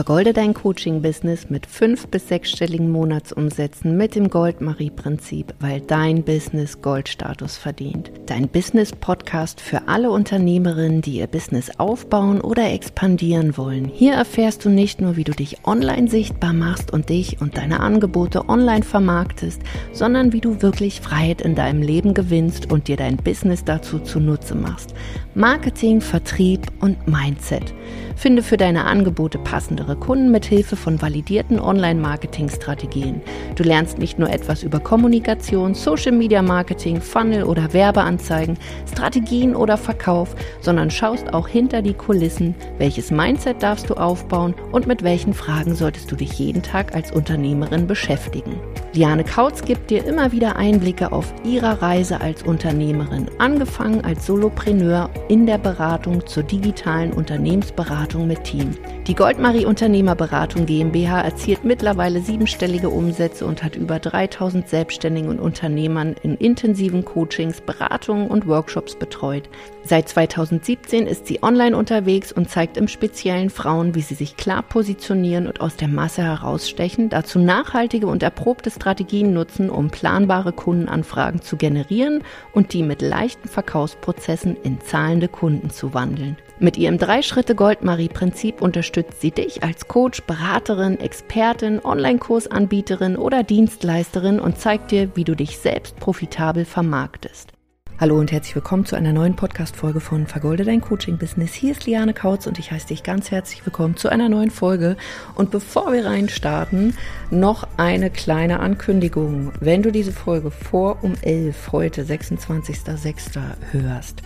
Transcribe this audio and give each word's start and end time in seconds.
Vergolde 0.00 0.32
dein 0.32 0.54
Coaching-Business 0.54 1.50
mit 1.50 1.66
fünf- 1.66 2.06
bis 2.06 2.26
sechsstelligen 2.26 2.90
Monatsumsätzen 2.90 3.98
mit 3.98 4.14
dem 4.14 4.30
Gold-Marie-Prinzip, 4.30 5.52
weil 5.60 5.82
dein 5.82 6.22
Business 6.22 6.80
Goldstatus 6.80 7.58
verdient. 7.58 8.10
Dein 8.24 8.48
Business-Podcast 8.48 9.60
für 9.60 9.88
alle 9.88 10.10
Unternehmerinnen, 10.10 11.02
die 11.02 11.18
ihr 11.18 11.26
Business 11.26 11.78
aufbauen 11.78 12.40
oder 12.40 12.72
expandieren 12.72 13.58
wollen. 13.58 13.84
Hier 13.84 14.14
erfährst 14.14 14.64
du 14.64 14.70
nicht 14.70 15.02
nur, 15.02 15.18
wie 15.18 15.24
du 15.24 15.32
dich 15.32 15.66
online 15.66 16.08
sichtbar 16.08 16.54
machst 16.54 16.94
und 16.94 17.10
dich 17.10 17.42
und 17.42 17.58
deine 17.58 17.80
Angebote 17.80 18.48
online 18.48 18.84
vermarktest, 18.84 19.60
sondern 19.92 20.32
wie 20.32 20.40
du 20.40 20.62
wirklich 20.62 21.02
Freiheit 21.02 21.42
in 21.42 21.54
deinem 21.54 21.82
Leben 21.82 22.14
gewinnst 22.14 22.72
und 22.72 22.88
dir 22.88 22.96
dein 22.96 23.18
Business 23.18 23.66
dazu 23.66 23.98
zunutze 23.98 24.54
machst. 24.54 24.94
Marketing, 25.34 26.00
Vertrieb 26.00 26.66
und 26.80 27.06
Mindset. 27.06 27.72
Finde 28.16 28.42
für 28.42 28.56
deine 28.56 28.84
Angebote 28.84 29.38
passendere 29.38 29.94
Kunden 29.94 30.32
mit 30.32 30.44
Hilfe 30.44 30.74
von 30.74 31.00
validierten 31.00 31.60
Online-Marketing-Strategien. 31.60 33.22
Du 33.54 33.62
lernst 33.62 33.98
nicht 33.98 34.18
nur 34.18 34.28
etwas 34.28 34.64
über 34.64 34.80
Kommunikation, 34.80 35.74
Social 35.74 36.12
Media 36.12 36.42
Marketing, 36.42 37.00
Funnel 37.00 37.44
oder 37.44 37.72
Werbeanzeigen, 37.72 38.58
Strategien 38.90 39.54
oder 39.54 39.78
Verkauf, 39.78 40.34
sondern 40.60 40.90
schaust 40.90 41.32
auch 41.32 41.46
hinter 41.46 41.80
die 41.80 41.94
Kulissen, 41.94 42.54
welches 42.78 43.12
Mindset 43.12 43.62
darfst 43.62 43.88
du 43.88 43.94
aufbauen 43.94 44.54
und 44.72 44.88
mit 44.88 45.04
welchen 45.04 45.32
Fragen 45.32 45.76
solltest 45.76 46.10
du 46.10 46.16
dich 46.16 46.32
jeden 46.32 46.62
Tag 46.62 46.94
als 46.94 47.12
Unternehmerin 47.12 47.86
beschäftigen. 47.86 48.60
Liane 48.92 49.22
Kautz 49.22 49.62
gibt 49.62 49.90
dir 49.90 50.04
immer 50.04 50.32
wieder 50.32 50.56
Einblicke 50.56 51.12
auf 51.12 51.32
ihrer 51.44 51.80
Reise 51.80 52.20
als 52.20 52.42
Unternehmerin, 52.42 53.30
angefangen 53.38 54.04
als 54.04 54.26
Solopreneur 54.26 55.08
in 55.30 55.46
der 55.46 55.58
Beratung 55.58 56.26
zur 56.26 56.42
digitalen 56.42 57.12
Unternehmensberatung 57.12 58.26
Beratung 58.26 58.26
mit 58.26 58.42
Team. 58.42 58.76
Die 59.10 59.16
Goldmarie 59.16 59.66
Unternehmerberatung 59.66 60.66
GmbH 60.66 61.22
erzielt 61.22 61.64
mittlerweile 61.64 62.20
siebenstellige 62.20 62.90
Umsätze 62.90 63.44
und 63.44 63.64
hat 63.64 63.74
über 63.74 63.98
3000 63.98 64.68
Selbstständigen 64.68 65.28
und 65.30 65.40
Unternehmern 65.40 66.14
in 66.22 66.36
intensiven 66.36 67.04
Coachings, 67.04 67.60
Beratungen 67.60 68.28
und 68.28 68.46
Workshops 68.46 68.94
betreut. 68.94 69.50
Seit 69.82 70.08
2017 70.08 71.08
ist 71.08 71.26
sie 71.26 71.42
online 71.42 71.76
unterwegs 71.76 72.30
und 72.30 72.50
zeigt 72.50 72.76
im 72.76 72.86
Speziellen 72.86 73.50
Frauen, 73.50 73.96
wie 73.96 74.02
sie 74.02 74.14
sich 74.14 74.36
klar 74.36 74.62
positionieren 74.62 75.48
und 75.48 75.60
aus 75.60 75.74
der 75.74 75.88
Masse 75.88 76.22
herausstechen, 76.22 77.08
dazu 77.08 77.40
nachhaltige 77.40 78.06
und 78.06 78.22
erprobte 78.22 78.70
Strategien 78.70 79.32
nutzen, 79.32 79.70
um 79.70 79.90
planbare 79.90 80.52
Kundenanfragen 80.52 81.42
zu 81.42 81.56
generieren 81.56 82.22
und 82.52 82.74
die 82.74 82.84
mit 82.84 83.02
leichten 83.02 83.48
Verkaufsprozessen 83.48 84.56
in 84.62 84.80
zahlende 84.80 85.26
Kunden 85.26 85.70
zu 85.70 85.94
wandeln. 85.94 86.36
Mit 86.62 86.76
ihrem 86.76 86.98
Drei-Schritte-Goldmarie-Prinzip 86.98 88.60
unterstützt 88.60 89.22
sie 89.22 89.30
dich 89.30 89.62
als 89.62 89.88
Coach, 89.88 90.20
Beraterin, 90.24 91.00
Expertin, 91.00 91.82
Online-Kursanbieterin 91.82 93.16
oder 93.16 93.42
Dienstleisterin 93.42 94.38
und 94.38 94.58
zeigt 94.58 94.90
dir, 94.90 95.16
wie 95.16 95.24
du 95.24 95.34
dich 95.34 95.56
selbst 95.56 95.96
profitabel 95.96 96.66
vermarktest. 96.66 97.52
Hallo 97.98 98.18
und 98.18 98.30
herzlich 98.30 98.54
willkommen 98.54 98.84
zu 98.84 98.94
einer 98.94 99.14
neuen 99.14 99.36
Podcast-Folge 99.36 100.00
von 100.00 100.26
Vergolde 100.26 100.64
dein 100.64 100.82
Coaching-Business. 100.82 101.54
Hier 101.54 101.72
ist 101.72 101.86
Liane 101.86 102.12
Kautz 102.12 102.46
und 102.46 102.58
ich 102.58 102.72
heiße 102.72 102.88
dich 102.88 103.02
ganz 103.04 103.30
herzlich 103.30 103.64
willkommen 103.64 103.96
zu 103.96 104.10
einer 104.10 104.28
neuen 104.28 104.50
Folge. 104.50 104.98
Und 105.36 105.50
bevor 105.50 105.94
wir 105.94 106.04
reinstarten, 106.04 106.94
noch 107.30 107.66
eine 107.78 108.10
kleine 108.10 108.60
Ankündigung. 108.60 109.52
Wenn 109.60 109.82
du 109.82 109.92
diese 109.92 110.12
Folge 110.12 110.50
vor 110.50 110.98
um 111.02 111.14
11 111.22 111.72
heute, 111.72 112.04
26.06. 112.04 113.38
hörst, 113.72 114.22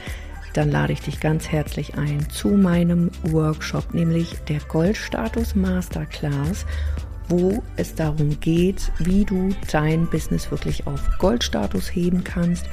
dann 0.54 0.70
lade 0.70 0.92
ich 0.92 1.00
dich 1.00 1.20
ganz 1.20 1.48
herzlich 1.48 1.98
ein 1.98 2.30
zu 2.30 2.48
meinem 2.48 3.10
Workshop, 3.24 3.92
nämlich 3.92 4.38
der 4.48 4.60
Goldstatus 4.68 5.54
Masterclass, 5.54 6.64
wo 7.28 7.62
es 7.76 7.94
darum 7.94 8.38
geht, 8.40 8.92
wie 8.98 9.24
du 9.24 9.50
dein 9.70 10.06
Business 10.06 10.50
wirklich 10.50 10.86
auf 10.86 11.00
Goldstatus 11.18 11.88
heben 11.94 12.22
kannst, 12.22 12.66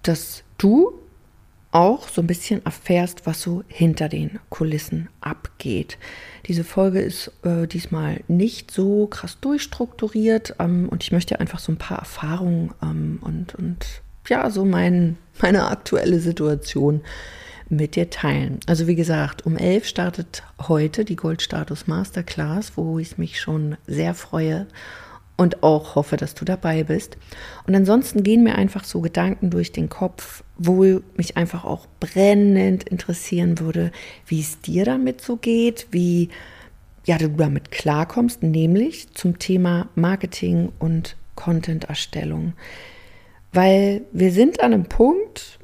dass 0.03 0.45
du 0.57 0.93
auch 1.71 2.07
so 2.07 2.21
ein 2.21 2.27
bisschen 2.27 2.63
erfährst, 2.65 3.25
was 3.25 3.41
so 3.41 3.65
hinter 3.67 4.07
den 4.07 4.39
Kulissen 4.49 5.09
abgeht. 5.19 5.97
Diese 6.45 6.63
Folge 6.63 7.01
ist 7.01 7.33
äh, 7.43 7.67
diesmal 7.67 8.21
nicht 8.29 8.71
so 8.71 9.07
krass 9.07 9.37
durchstrukturiert 9.41 10.55
ähm, 10.59 10.87
und 10.87 11.03
ich 11.03 11.11
möchte 11.11 11.41
einfach 11.41 11.59
so 11.59 11.73
ein 11.73 11.77
paar 11.77 11.99
Erfahrungen 11.99 12.73
ähm, 12.81 13.19
und, 13.21 13.55
und 13.55 13.85
ja, 14.29 14.49
so 14.49 14.63
mein, 14.63 15.17
meine 15.41 15.67
aktuelle 15.67 16.21
Situation 16.21 17.01
mit 17.71 17.95
dir 17.95 18.09
teilen. 18.09 18.59
Also 18.67 18.85
wie 18.87 18.95
gesagt, 18.95 19.45
um 19.45 19.57
elf 19.57 19.87
startet 19.87 20.43
heute 20.67 21.05
die 21.05 21.15
Goldstatus 21.15 21.87
Masterclass, 21.87 22.73
wo 22.75 22.99
ich 22.99 23.17
mich 23.17 23.39
schon 23.39 23.77
sehr 23.87 24.13
freue 24.13 24.67
und 25.37 25.63
auch 25.63 25.95
hoffe, 25.95 26.17
dass 26.17 26.35
du 26.35 26.45
dabei 26.45 26.83
bist. 26.83 27.17
Und 27.65 27.73
ansonsten 27.73 28.23
gehen 28.23 28.43
mir 28.43 28.55
einfach 28.55 28.83
so 28.83 29.01
Gedanken 29.01 29.49
durch 29.49 29.71
den 29.71 29.89
Kopf, 29.89 30.43
wo 30.57 31.01
mich 31.15 31.37
einfach 31.37 31.65
auch 31.65 31.87
brennend 31.99 32.83
interessieren 32.83 33.57
würde, 33.59 33.91
wie 34.27 34.41
es 34.41 34.59
dir 34.59 34.85
damit 34.85 35.21
so 35.21 35.37
geht, 35.37 35.87
wie 35.91 36.29
ja, 37.05 37.17
du 37.17 37.29
damit 37.29 37.71
klarkommst, 37.71 38.43
nämlich 38.43 39.11
zum 39.13 39.39
Thema 39.39 39.89
Marketing 39.95 40.71
und 40.77 41.15
Content-Erstellung. 41.35 42.53
Weil 43.53 44.03
wir 44.11 44.31
sind 44.31 44.61
an 44.61 44.73
einem 44.73 44.85
Punkt, 44.85 45.57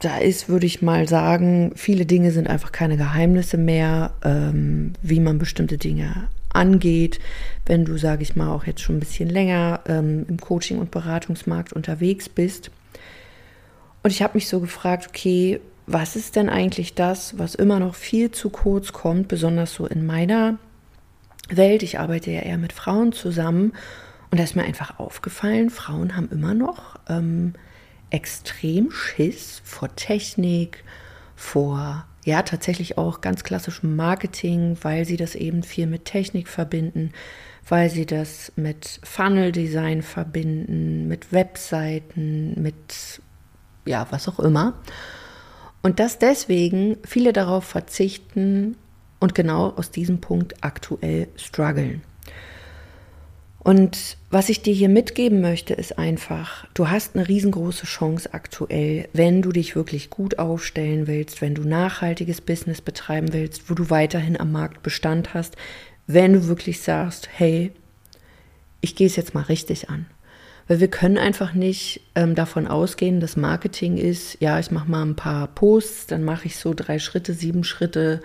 da 0.00 0.16
ist, 0.16 0.48
würde 0.48 0.66
ich 0.66 0.82
mal 0.82 1.08
sagen, 1.08 1.72
viele 1.76 2.06
Dinge 2.06 2.32
sind 2.32 2.48
einfach 2.48 2.72
keine 2.72 2.96
Geheimnisse 2.96 3.58
mehr, 3.58 4.12
ähm, 4.24 4.94
wie 5.02 5.20
man 5.20 5.38
bestimmte 5.38 5.76
Dinge 5.76 6.28
angeht. 6.48 7.20
Wenn 7.66 7.84
du, 7.84 7.98
sage 7.98 8.22
ich 8.22 8.34
mal, 8.34 8.50
auch 8.50 8.64
jetzt 8.64 8.80
schon 8.80 8.96
ein 8.96 9.00
bisschen 9.00 9.28
länger 9.28 9.80
ähm, 9.86 10.24
im 10.26 10.40
Coaching- 10.40 10.78
und 10.78 10.90
Beratungsmarkt 10.90 11.74
unterwegs 11.74 12.28
bist. 12.30 12.70
Und 14.02 14.10
ich 14.10 14.22
habe 14.22 14.34
mich 14.34 14.48
so 14.48 14.60
gefragt, 14.60 15.06
okay, 15.08 15.60
was 15.86 16.16
ist 16.16 16.34
denn 16.34 16.48
eigentlich 16.48 16.94
das, 16.94 17.38
was 17.38 17.54
immer 17.54 17.78
noch 17.78 17.94
viel 17.94 18.30
zu 18.30 18.48
kurz 18.48 18.92
kommt, 18.92 19.28
besonders 19.28 19.74
so 19.74 19.86
in 19.86 20.06
meiner 20.06 20.58
Welt. 21.50 21.82
Ich 21.82 21.98
arbeite 21.98 22.30
ja 22.30 22.40
eher 22.40 22.58
mit 22.58 22.72
Frauen 22.72 23.12
zusammen 23.12 23.72
und 24.30 24.38
da 24.38 24.44
ist 24.44 24.56
mir 24.56 24.62
einfach 24.62 24.98
aufgefallen, 24.98 25.68
Frauen 25.68 26.16
haben 26.16 26.28
immer 26.30 26.54
noch 26.54 26.98
ähm, 27.08 27.54
extrem 28.10 28.90
Schiss 28.90 29.62
vor 29.64 29.94
Technik, 29.96 30.84
vor 31.36 32.06
ja 32.24 32.42
tatsächlich 32.42 32.98
auch 32.98 33.20
ganz 33.20 33.44
klassischem 33.44 33.96
Marketing, 33.96 34.76
weil 34.82 35.04
sie 35.04 35.16
das 35.16 35.34
eben 35.34 35.62
viel 35.62 35.86
mit 35.86 36.04
Technik 36.04 36.48
verbinden, 36.48 37.12
weil 37.68 37.88
sie 37.90 38.06
das 38.06 38.52
mit 38.56 39.00
Funnel 39.02 39.52
Design 39.52 40.02
verbinden, 40.02 41.08
mit 41.08 41.32
Webseiten, 41.32 42.60
mit 42.60 43.20
ja, 43.86 44.06
was 44.10 44.28
auch 44.28 44.38
immer. 44.40 44.74
Und 45.82 45.98
dass 45.98 46.18
deswegen 46.18 46.98
viele 47.04 47.32
darauf 47.32 47.64
verzichten 47.64 48.76
und 49.18 49.34
genau 49.34 49.70
aus 49.70 49.90
diesem 49.90 50.20
Punkt 50.20 50.62
aktuell 50.62 51.28
strugglen. 51.36 52.02
Und 53.62 54.16
was 54.30 54.48
ich 54.48 54.62
dir 54.62 54.72
hier 54.72 54.88
mitgeben 54.88 55.42
möchte, 55.42 55.74
ist 55.74 55.98
einfach, 55.98 56.66
du 56.72 56.88
hast 56.88 57.14
eine 57.14 57.28
riesengroße 57.28 57.84
Chance 57.84 58.32
aktuell, 58.32 59.08
wenn 59.12 59.42
du 59.42 59.52
dich 59.52 59.76
wirklich 59.76 60.08
gut 60.08 60.38
aufstellen 60.38 61.06
willst, 61.06 61.42
wenn 61.42 61.54
du 61.54 61.62
nachhaltiges 61.62 62.40
Business 62.40 62.80
betreiben 62.80 63.34
willst, 63.34 63.68
wo 63.68 63.74
du 63.74 63.90
weiterhin 63.90 64.40
am 64.40 64.50
Markt 64.50 64.82
Bestand 64.82 65.34
hast, 65.34 65.56
wenn 66.06 66.32
du 66.32 66.46
wirklich 66.48 66.80
sagst, 66.80 67.28
hey, 67.32 67.72
ich 68.80 68.96
gehe 68.96 69.06
es 69.06 69.16
jetzt 69.16 69.34
mal 69.34 69.42
richtig 69.42 69.90
an. 69.90 70.06
Weil 70.66 70.80
wir 70.80 70.88
können 70.88 71.18
einfach 71.18 71.52
nicht 71.52 72.00
ähm, 72.14 72.34
davon 72.34 72.66
ausgehen, 72.66 73.20
dass 73.20 73.36
Marketing 73.36 73.98
ist, 73.98 74.40
ja, 74.40 74.58
ich 74.58 74.70
mache 74.70 74.90
mal 74.90 75.02
ein 75.02 75.16
paar 75.16 75.48
Posts, 75.48 76.06
dann 76.06 76.24
mache 76.24 76.46
ich 76.46 76.56
so 76.56 76.72
drei 76.74 76.98
Schritte, 76.98 77.34
sieben 77.34 77.64
Schritte, 77.64 78.22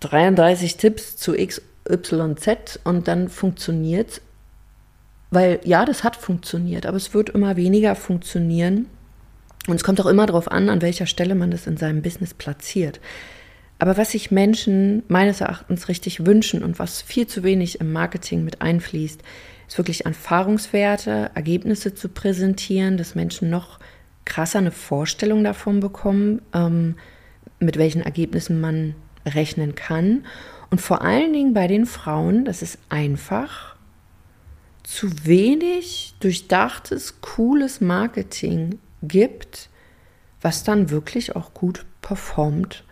33 0.00 0.76
Tipps 0.76 1.16
zu 1.16 1.34
X, 1.34 1.62
Y, 1.90 2.36
Z 2.36 2.80
und 2.84 3.08
dann 3.08 3.28
funktioniert 3.28 4.10
es. 4.10 4.20
Weil 5.30 5.60
ja, 5.64 5.84
das 5.84 6.02
hat 6.02 6.16
funktioniert, 6.16 6.86
aber 6.86 6.96
es 6.96 7.14
wird 7.14 7.30
immer 7.30 7.56
weniger 7.56 7.94
funktionieren. 7.94 8.86
Und 9.68 9.76
es 9.76 9.84
kommt 9.84 10.00
auch 10.00 10.06
immer 10.06 10.26
darauf 10.26 10.50
an, 10.50 10.68
an 10.68 10.82
welcher 10.82 11.06
Stelle 11.06 11.34
man 11.34 11.50
das 11.50 11.66
in 11.66 11.76
seinem 11.76 12.02
Business 12.02 12.34
platziert. 12.34 13.00
Aber 13.78 13.96
was 13.96 14.10
sich 14.10 14.30
Menschen 14.30 15.04
meines 15.08 15.40
Erachtens 15.40 15.88
richtig 15.88 16.26
wünschen 16.26 16.62
und 16.62 16.78
was 16.78 17.00
viel 17.00 17.26
zu 17.26 17.42
wenig 17.42 17.80
im 17.80 17.92
Marketing 17.92 18.44
mit 18.44 18.60
einfließt, 18.60 19.22
ist 19.68 19.78
wirklich 19.78 20.04
Erfahrungswerte, 20.04 21.30
Ergebnisse 21.34 21.94
zu 21.94 22.08
präsentieren, 22.08 22.96
dass 22.96 23.14
Menschen 23.14 23.48
noch 23.48 23.78
krasser 24.24 24.58
eine 24.58 24.70
Vorstellung 24.70 25.44
davon 25.44 25.80
bekommen, 25.80 26.42
ähm, 26.52 26.96
mit 27.58 27.78
welchen 27.78 28.02
Ergebnissen 28.02 28.60
man 28.60 28.94
rechnen 29.24 29.74
kann. 29.74 30.24
Und 30.70 30.80
vor 30.80 31.02
allen 31.02 31.32
Dingen 31.32 31.52
bei 31.52 31.66
den 31.66 31.84
Frauen, 31.84 32.44
dass 32.44 32.62
es 32.62 32.78
einfach 32.88 33.76
zu 34.84 35.24
wenig 35.24 36.14
durchdachtes, 36.20 37.20
cooles 37.20 37.80
Marketing 37.80 38.78
gibt, 39.02 39.68
was 40.40 40.64
dann 40.64 40.90
wirklich 40.90 41.36
auch 41.36 41.54
gut 41.54 41.84
performt 42.02 42.84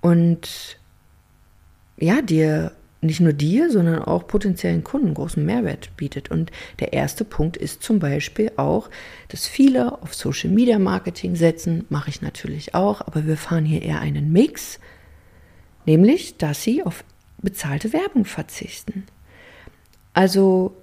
und 0.00 0.78
ja, 1.96 2.22
dir 2.22 2.72
nicht 3.02 3.20
nur 3.20 3.32
dir, 3.32 3.70
sondern 3.70 4.02
auch 4.02 4.26
potenziellen 4.26 4.84
Kunden 4.84 5.14
großen 5.14 5.44
Mehrwert 5.44 5.96
bietet. 5.96 6.30
Und 6.30 6.50
der 6.80 6.92
erste 6.92 7.24
Punkt 7.24 7.56
ist 7.56 7.82
zum 7.82 7.98
Beispiel 7.98 8.52
auch, 8.56 8.90
dass 9.28 9.46
viele 9.46 10.02
auf 10.02 10.14
Social 10.14 10.50
Media 10.50 10.78
Marketing 10.78 11.34
setzen, 11.34 11.86
mache 11.88 12.10
ich 12.10 12.20
natürlich 12.20 12.74
auch, 12.74 13.00
aber 13.00 13.26
wir 13.26 13.36
fahren 13.36 13.64
hier 13.64 13.82
eher 13.82 14.00
einen 14.00 14.32
Mix, 14.32 14.80
nämlich, 15.86 16.36
dass 16.36 16.62
sie 16.62 16.82
auf 16.82 17.04
bezahlte 17.38 17.92
Werbung 17.92 18.24
verzichten. 18.24 19.04
Also 20.12 20.76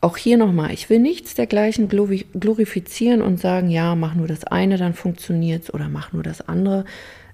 auch 0.00 0.16
hier 0.16 0.36
nochmal, 0.36 0.72
ich 0.72 0.90
will 0.90 0.98
nichts 0.98 1.34
dergleichen 1.34 1.88
glorifizieren 1.88 3.22
und 3.22 3.38
sagen, 3.38 3.70
ja, 3.70 3.94
mach 3.94 4.14
nur 4.14 4.26
das 4.26 4.44
eine, 4.44 4.76
dann 4.76 4.94
funktioniert 4.94 5.64
es 5.64 5.74
oder 5.74 5.88
mach 5.88 6.12
nur 6.12 6.24
das 6.24 6.48
andere, 6.48 6.84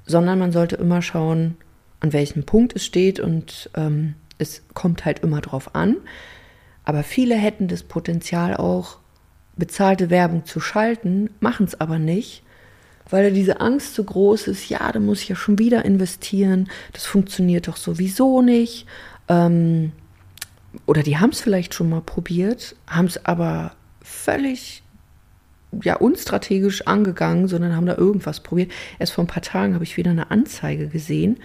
sondern 0.05 0.38
man 0.38 0.52
sollte 0.52 0.76
immer 0.76 1.00
schauen, 1.00 1.56
an 2.00 2.12
welchem 2.12 2.44
Punkt 2.44 2.76
es 2.76 2.84
steht 2.84 3.20
und 3.20 3.70
ähm, 3.75 4.14
es 4.37 4.62
kommt 4.75 5.05
halt 5.05 5.20
immer 5.20 5.40
drauf 5.40 5.75
an. 5.75 5.96
Aber 6.84 7.02
viele 7.02 7.37
hätten 7.37 7.69
das 7.69 7.82
Potenzial 7.82 8.56
auch, 8.56 8.99
bezahlte 9.56 10.10
Werbung 10.10 10.44
zu 10.44 10.60
schalten, 10.60 11.31
machen 11.40 11.66
es 11.66 11.81
aber 11.81 11.99
nicht, 11.99 12.43
weil 13.10 13.32
diese 13.32 13.60
Angst 13.60 13.94
so 13.94 14.05
groß 14.05 14.49
ist, 14.49 14.69
ja, 14.69 14.90
da 14.93 15.00
muss 15.00 15.22
ich 15.22 15.28
ja 15.28 15.37
schon 15.37 15.58
wieder 15.58 15.84
investieren, 15.84 16.69
das 16.93 17.06
funktioniert 17.06 17.69
doch 17.69 17.76
sowieso 17.76 18.43
nicht. 18.43 18.87
Ähm, 19.28 19.93
oder 20.87 21.02
die 21.02 21.19
haben 21.19 21.31
es 21.31 21.40
vielleicht 21.40 21.75
schon 21.75 21.88
mal 21.88 22.02
probiert, 22.02 22.76
haben 22.87 23.06
es 23.06 23.25
aber 23.25 23.72
völlig 24.02 24.82
ja, 25.82 25.96
unstrategisch 25.96 26.87
angegangen, 26.87 27.49
sondern 27.49 27.76
haben 27.76 27.87
da 27.87 27.96
irgendwas 27.96 28.40
probiert. 28.40 28.72
Erst 28.99 29.12
vor 29.12 29.25
ein 29.25 29.28
paar 29.28 29.43
Tagen 29.43 29.75
habe 29.75 29.84
ich 29.84 29.96
wieder 29.96 30.10
eine 30.10 30.31
Anzeige 30.31 30.88
gesehen, 30.88 31.38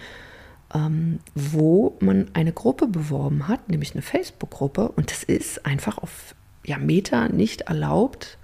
ähm, 0.74 1.20
wo 1.34 1.96
man 2.00 2.28
eine 2.32 2.52
Gruppe 2.52 2.86
beworben 2.86 3.48
hat, 3.48 3.68
nämlich 3.68 3.92
eine 3.92 4.02
Facebook-Gruppe. 4.02 4.88
Und 4.88 5.10
das 5.10 5.24
ist 5.24 5.66
einfach 5.66 5.98
auf 5.98 6.34
ja, 6.64 6.78
Meta 6.78 7.28
nicht 7.28 7.62
erlaubt, 7.62 8.38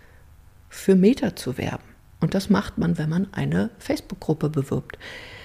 für 0.68 0.94
Meta 0.94 1.34
zu 1.34 1.56
werben. 1.58 1.89
Und 2.20 2.34
das 2.34 2.50
macht 2.50 2.78
man, 2.78 2.98
wenn 2.98 3.08
man 3.08 3.28
eine 3.32 3.70
Facebook-Gruppe 3.78 4.50
bewirbt. 4.50 4.98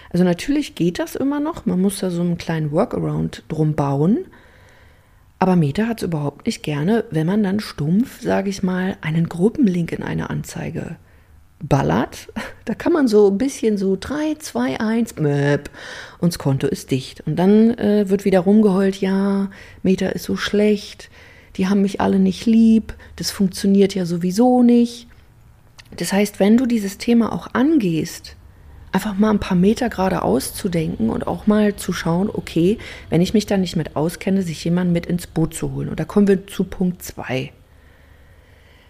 Also 0.09 0.23
natürlich 0.23 0.75
geht 0.75 0.99
das 0.99 1.15
immer 1.15 1.39
noch. 1.39 1.65
Man 1.65 1.81
muss 1.81 1.99
da 1.99 2.09
so 2.09 2.21
einen 2.21 2.37
kleinen 2.37 2.71
Workaround 2.71 3.43
drum 3.47 3.75
bauen. 3.75 4.25
Aber 5.39 5.55
Meta 5.55 5.87
hat 5.87 5.97
es 5.99 6.07
überhaupt 6.07 6.45
nicht 6.45 6.63
gerne, 6.63 7.03
wenn 7.11 7.27
man 7.27 7.43
dann 7.43 7.59
stumpf, 7.59 8.21
sage 8.21 8.49
ich 8.49 8.63
mal, 8.63 8.97
einen 9.01 9.27
Gruppenlink 9.27 9.91
in 9.91 10.03
eine 10.03 10.29
Anzeige 10.29 10.97
ballert. 11.61 12.29
Da 12.65 12.73
kann 12.73 12.93
man 12.93 13.07
so 13.07 13.29
ein 13.29 13.37
bisschen 13.37 13.77
so 13.77 13.97
3, 13.99 14.35
2, 14.39 14.79
1, 14.79 15.17
Möp, 15.17 15.69
und 16.19 16.33
das 16.33 16.39
Konto 16.39 16.65
ist 16.65 16.91
dicht. 16.91 17.21
Und 17.27 17.35
dann 17.35 17.77
äh, 17.77 18.09
wird 18.09 18.25
wieder 18.25 18.39
rumgeheult, 18.39 18.99
ja, 19.01 19.49
Meta 19.83 20.07
ist 20.07 20.23
so 20.23 20.35
schlecht, 20.35 21.09
die 21.57 21.67
haben 21.67 21.81
mich 21.81 22.01
alle 22.01 22.19
nicht 22.19 22.45
lieb, 22.45 22.95
das 23.17 23.31
funktioniert 23.31 23.93
ja 23.93 24.05
sowieso 24.05 24.63
nicht. 24.63 25.07
Das 25.97 26.13
heißt, 26.13 26.39
wenn 26.39 26.57
du 26.57 26.65
dieses 26.65 26.97
Thema 26.97 27.31
auch 27.31 27.47
angehst, 27.53 28.35
einfach 28.91 29.15
mal 29.17 29.29
ein 29.29 29.39
paar 29.39 29.57
Meter 29.57 29.89
geradeaus 29.89 30.53
zu 30.53 30.69
denken 30.69 31.09
und 31.09 31.27
auch 31.27 31.47
mal 31.47 31.75
zu 31.75 31.91
schauen, 31.91 32.29
okay, 32.31 32.77
wenn 33.09 33.21
ich 33.21 33.33
mich 33.33 33.45
da 33.45 33.57
nicht 33.57 33.75
mit 33.75 33.95
auskenne, 33.95 34.41
sich 34.41 34.63
jemanden 34.63 34.93
mit 34.93 35.05
ins 35.05 35.27
Boot 35.27 35.53
zu 35.53 35.73
holen. 35.73 35.89
Und 35.89 35.99
da 35.99 36.05
kommen 36.05 36.29
wir 36.29 36.47
zu 36.47 36.63
Punkt 36.63 37.03
2. 37.03 37.51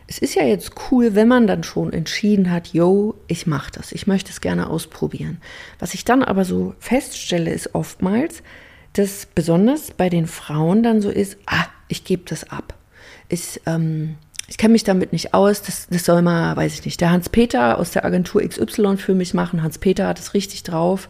Es 0.07 0.19
ist 0.19 0.35
ja 0.35 0.43
jetzt 0.43 0.73
cool, 0.91 1.15
wenn 1.15 1.27
man 1.27 1.47
dann 1.47 1.63
schon 1.63 1.91
entschieden 1.91 2.51
hat, 2.51 2.67
yo, 2.73 3.15
ich 3.27 3.47
mache 3.47 3.71
das, 3.71 3.91
ich 3.91 4.05
möchte 4.05 4.31
es 4.31 4.41
gerne 4.41 4.69
ausprobieren. 4.69 5.41
Was 5.79 5.95
ich 5.95 6.05
dann 6.05 6.21
aber 6.21 6.45
so 6.45 6.75
feststelle, 6.77 7.51
ist 7.51 7.73
oftmals, 7.73 8.43
dass 8.93 9.25
besonders 9.25 9.89
bei 9.91 10.09
den 10.09 10.27
Frauen 10.27 10.83
dann 10.83 11.01
so 11.01 11.09
ist, 11.09 11.37
ah, 11.47 11.65
ich 11.87 12.03
gebe 12.03 12.23
das 12.27 12.49
ab. 12.51 12.75
Ich, 13.27 13.59
ähm, 13.65 14.17
ich 14.47 14.57
kenne 14.57 14.73
mich 14.73 14.83
damit 14.83 15.11
nicht 15.11 15.33
aus, 15.33 15.61
das, 15.61 15.87
das 15.89 16.05
soll 16.05 16.21
mal, 16.21 16.55
weiß 16.55 16.73
ich 16.75 16.85
nicht, 16.85 17.01
der 17.01 17.11
Hans-Peter 17.11 17.79
aus 17.79 17.91
der 17.91 18.05
Agentur 18.05 18.41
XY 18.47 18.97
für 18.97 19.15
mich 19.15 19.33
machen. 19.33 19.63
Hans-Peter 19.63 20.07
hat 20.07 20.19
es 20.19 20.33
richtig 20.33 20.63
drauf. 20.63 21.09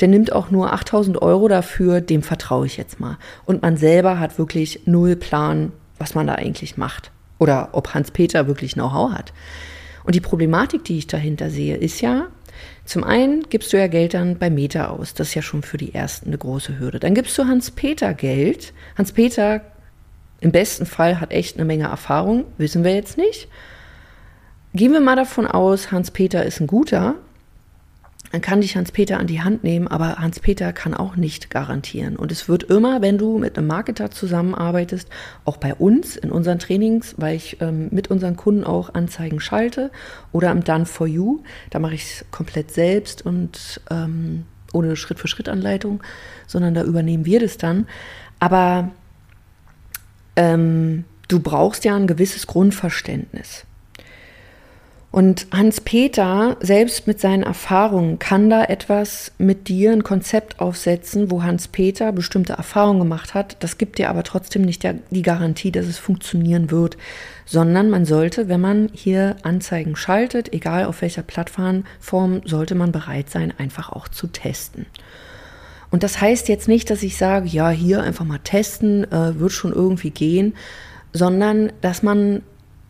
Der 0.00 0.08
nimmt 0.08 0.32
auch 0.32 0.50
nur 0.50 0.72
8000 0.72 1.20
Euro 1.20 1.48
dafür, 1.48 2.00
dem 2.00 2.22
vertraue 2.22 2.66
ich 2.66 2.76
jetzt 2.76 2.98
mal. 2.98 3.18
Und 3.44 3.62
man 3.62 3.76
selber 3.76 4.18
hat 4.18 4.38
wirklich 4.38 4.80
null 4.86 5.16
Plan, 5.16 5.72
was 5.98 6.14
man 6.14 6.26
da 6.26 6.34
eigentlich 6.34 6.76
macht. 6.76 7.10
Oder 7.38 7.70
ob 7.72 7.92
Hans-Peter 7.92 8.46
wirklich 8.46 8.72
Know-how 8.72 9.12
hat. 9.12 9.32
Und 10.04 10.14
die 10.14 10.20
Problematik, 10.20 10.84
die 10.84 10.98
ich 10.98 11.06
dahinter 11.06 11.50
sehe, 11.50 11.76
ist 11.76 12.00
ja, 12.00 12.28
zum 12.84 13.04
einen 13.04 13.48
gibst 13.48 13.72
du 13.72 13.78
ja 13.78 13.86
Geld 13.86 14.14
dann 14.14 14.38
bei 14.38 14.50
Meta 14.50 14.86
aus. 14.86 15.14
Das 15.14 15.28
ist 15.28 15.34
ja 15.34 15.42
schon 15.42 15.62
für 15.62 15.76
die 15.76 15.94
Ersten 15.94 16.28
eine 16.28 16.38
große 16.38 16.78
Hürde. 16.78 16.98
Dann 16.98 17.14
gibst 17.14 17.36
du 17.38 17.44
Hans-Peter 17.44 18.14
Geld. 18.14 18.72
Hans-Peter 18.96 19.60
im 20.42 20.50
besten 20.50 20.86
Fall 20.86 21.20
hat 21.20 21.30
echt 21.30 21.56
eine 21.56 21.64
Menge 21.64 21.84
Erfahrung, 21.84 22.44
wissen 22.58 22.82
wir 22.82 22.92
jetzt 22.94 23.16
nicht. 23.16 23.48
Gehen 24.74 24.92
wir 24.92 25.00
mal 25.00 25.14
davon 25.14 25.46
aus, 25.46 25.92
Hans-Peter 25.92 26.44
ist 26.44 26.60
ein 26.60 26.66
guter, 26.66 27.14
dann 28.32 28.40
kann 28.40 28.60
dich 28.60 28.76
Hans-Peter 28.76 29.20
an 29.20 29.28
die 29.28 29.42
Hand 29.42 29.62
nehmen, 29.62 29.86
aber 29.86 30.16
Hans-Peter 30.16 30.72
kann 30.72 30.94
auch 30.94 31.14
nicht 31.14 31.50
garantieren. 31.50 32.16
Und 32.16 32.32
es 32.32 32.48
wird 32.48 32.64
immer, 32.64 33.02
wenn 33.02 33.18
du 33.18 33.38
mit 33.38 33.56
einem 33.56 33.68
Marketer 33.68 34.10
zusammenarbeitest, 34.10 35.08
auch 35.44 35.58
bei 35.58 35.74
uns 35.74 36.16
in 36.16 36.32
unseren 36.32 36.58
Trainings, 36.58 37.14
weil 37.18 37.36
ich 37.36 37.60
ähm, 37.60 37.88
mit 37.92 38.10
unseren 38.10 38.34
Kunden 38.34 38.64
auch 38.64 38.94
Anzeigen 38.94 39.38
schalte 39.38 39.92
oder 40.32 40.50
im 40.50 40.64
Done 40.64 40.86
for 40.86 41.06
You, 41.06 41.44
da 41.70 41.78
mache 41.78 41.94
ich 41.94 42.02
es 42.02 42.24
komplett 42.32 42.72
selbst 42.72 43.24
und 43.24 43.80
ähm, 43.90 44.44
ohne 44.72 44.96
Schritt-für-Schritt-Anleitung, 44.96 46.02
sondern 46.48 46.74
da 46.74 46.82
übernehmen 46.82 47.26
wir 47.26 47.38
das 47.38 47.58
dann. 47.58 47.86
Aber 48.40 48.90
ähm, 50.36 51.04
du 51.28 51.40
brauchst 51.40 51.84
ja 51.84 51.96
ein 51.96 52.06
gewisses 52.06 52.46
Grundverständnis. 52.46 53.64
Und 55.12 55.46
Hans-Peter, 55.52 56.56
selbst 56.60 57.06
mit 57.06 57.20
seinen 57.20 57.42
Erfahrungen, 57.42 58.18
kann 58.18 58.48
da 58.48 58.64
etwas 58.64 59.32
mit 59.36 59.68
dir, 59.68 59.92
ein 59.92 60.04
Konzept 60.04 60.58
aufsetzen, 60.58 61.30
wo 61.30 61.42
Hans-Peter 61.42 62.12
bestimmte 62.12 62.54
Erfahrungen 62.54 63.00
gemacht 63.00 63.34
hat. 63.34 63.58
Das 63.60 63.76
gibt 63.76 63.98
dir 63.98 64.08
aber 64.08 64.22
trotzdem 64.22 64.62
nicht 64.62 64.88
die 65.10 65.22
Garantie, 65.22 65.70
dass 65.70 65.84
es 65.84 65.98
funktionieren 65.98 66.70
wird, 66.70 66.96
sondern 67.44 67.90
man 67.90 68.06
sollte, 68.06 68.48
wenn 68.48 68.62
man 68.62 68.88
hier 68.94 69.36
Anzeigen 69.42 69.96
schaltet, 69.96 70.54
egal 70.54 70.86
auf 70.86 71.02
welcher 71.02 71.22
Plattform, 71.22 71.84
sollte 72.46 72.74
man 72.74 72.90
bereit 72.90 73.28
sein, 73.28 73.52
einfach 73.58 73.92
auch 73.92 74.08
zu 74.08 74.28
testen. 74.28 74.86
Und 75.92 76.02
das 76.02 76.20
heißt 76.20 76.48
jetzt 76.48 76.68
nicht, 76.68 76.88
dass 76.88 77.02
ich 77.02 77.18
sage, 77.18 77.46
ja, 77.48 77.68
hier 77.68 78.02
einfach 78.02 78.24
mal 78.24 78.40
testen, 78.42 79.04
äh, 79.12 79.38
wird 79.38 79.52
schon 79.52 79.74
irgendwie 79.74 80.10
gehen, 80.10 80.54
sondern 81.12 81.70
dass 81.82 82.02
man 82.02 82.42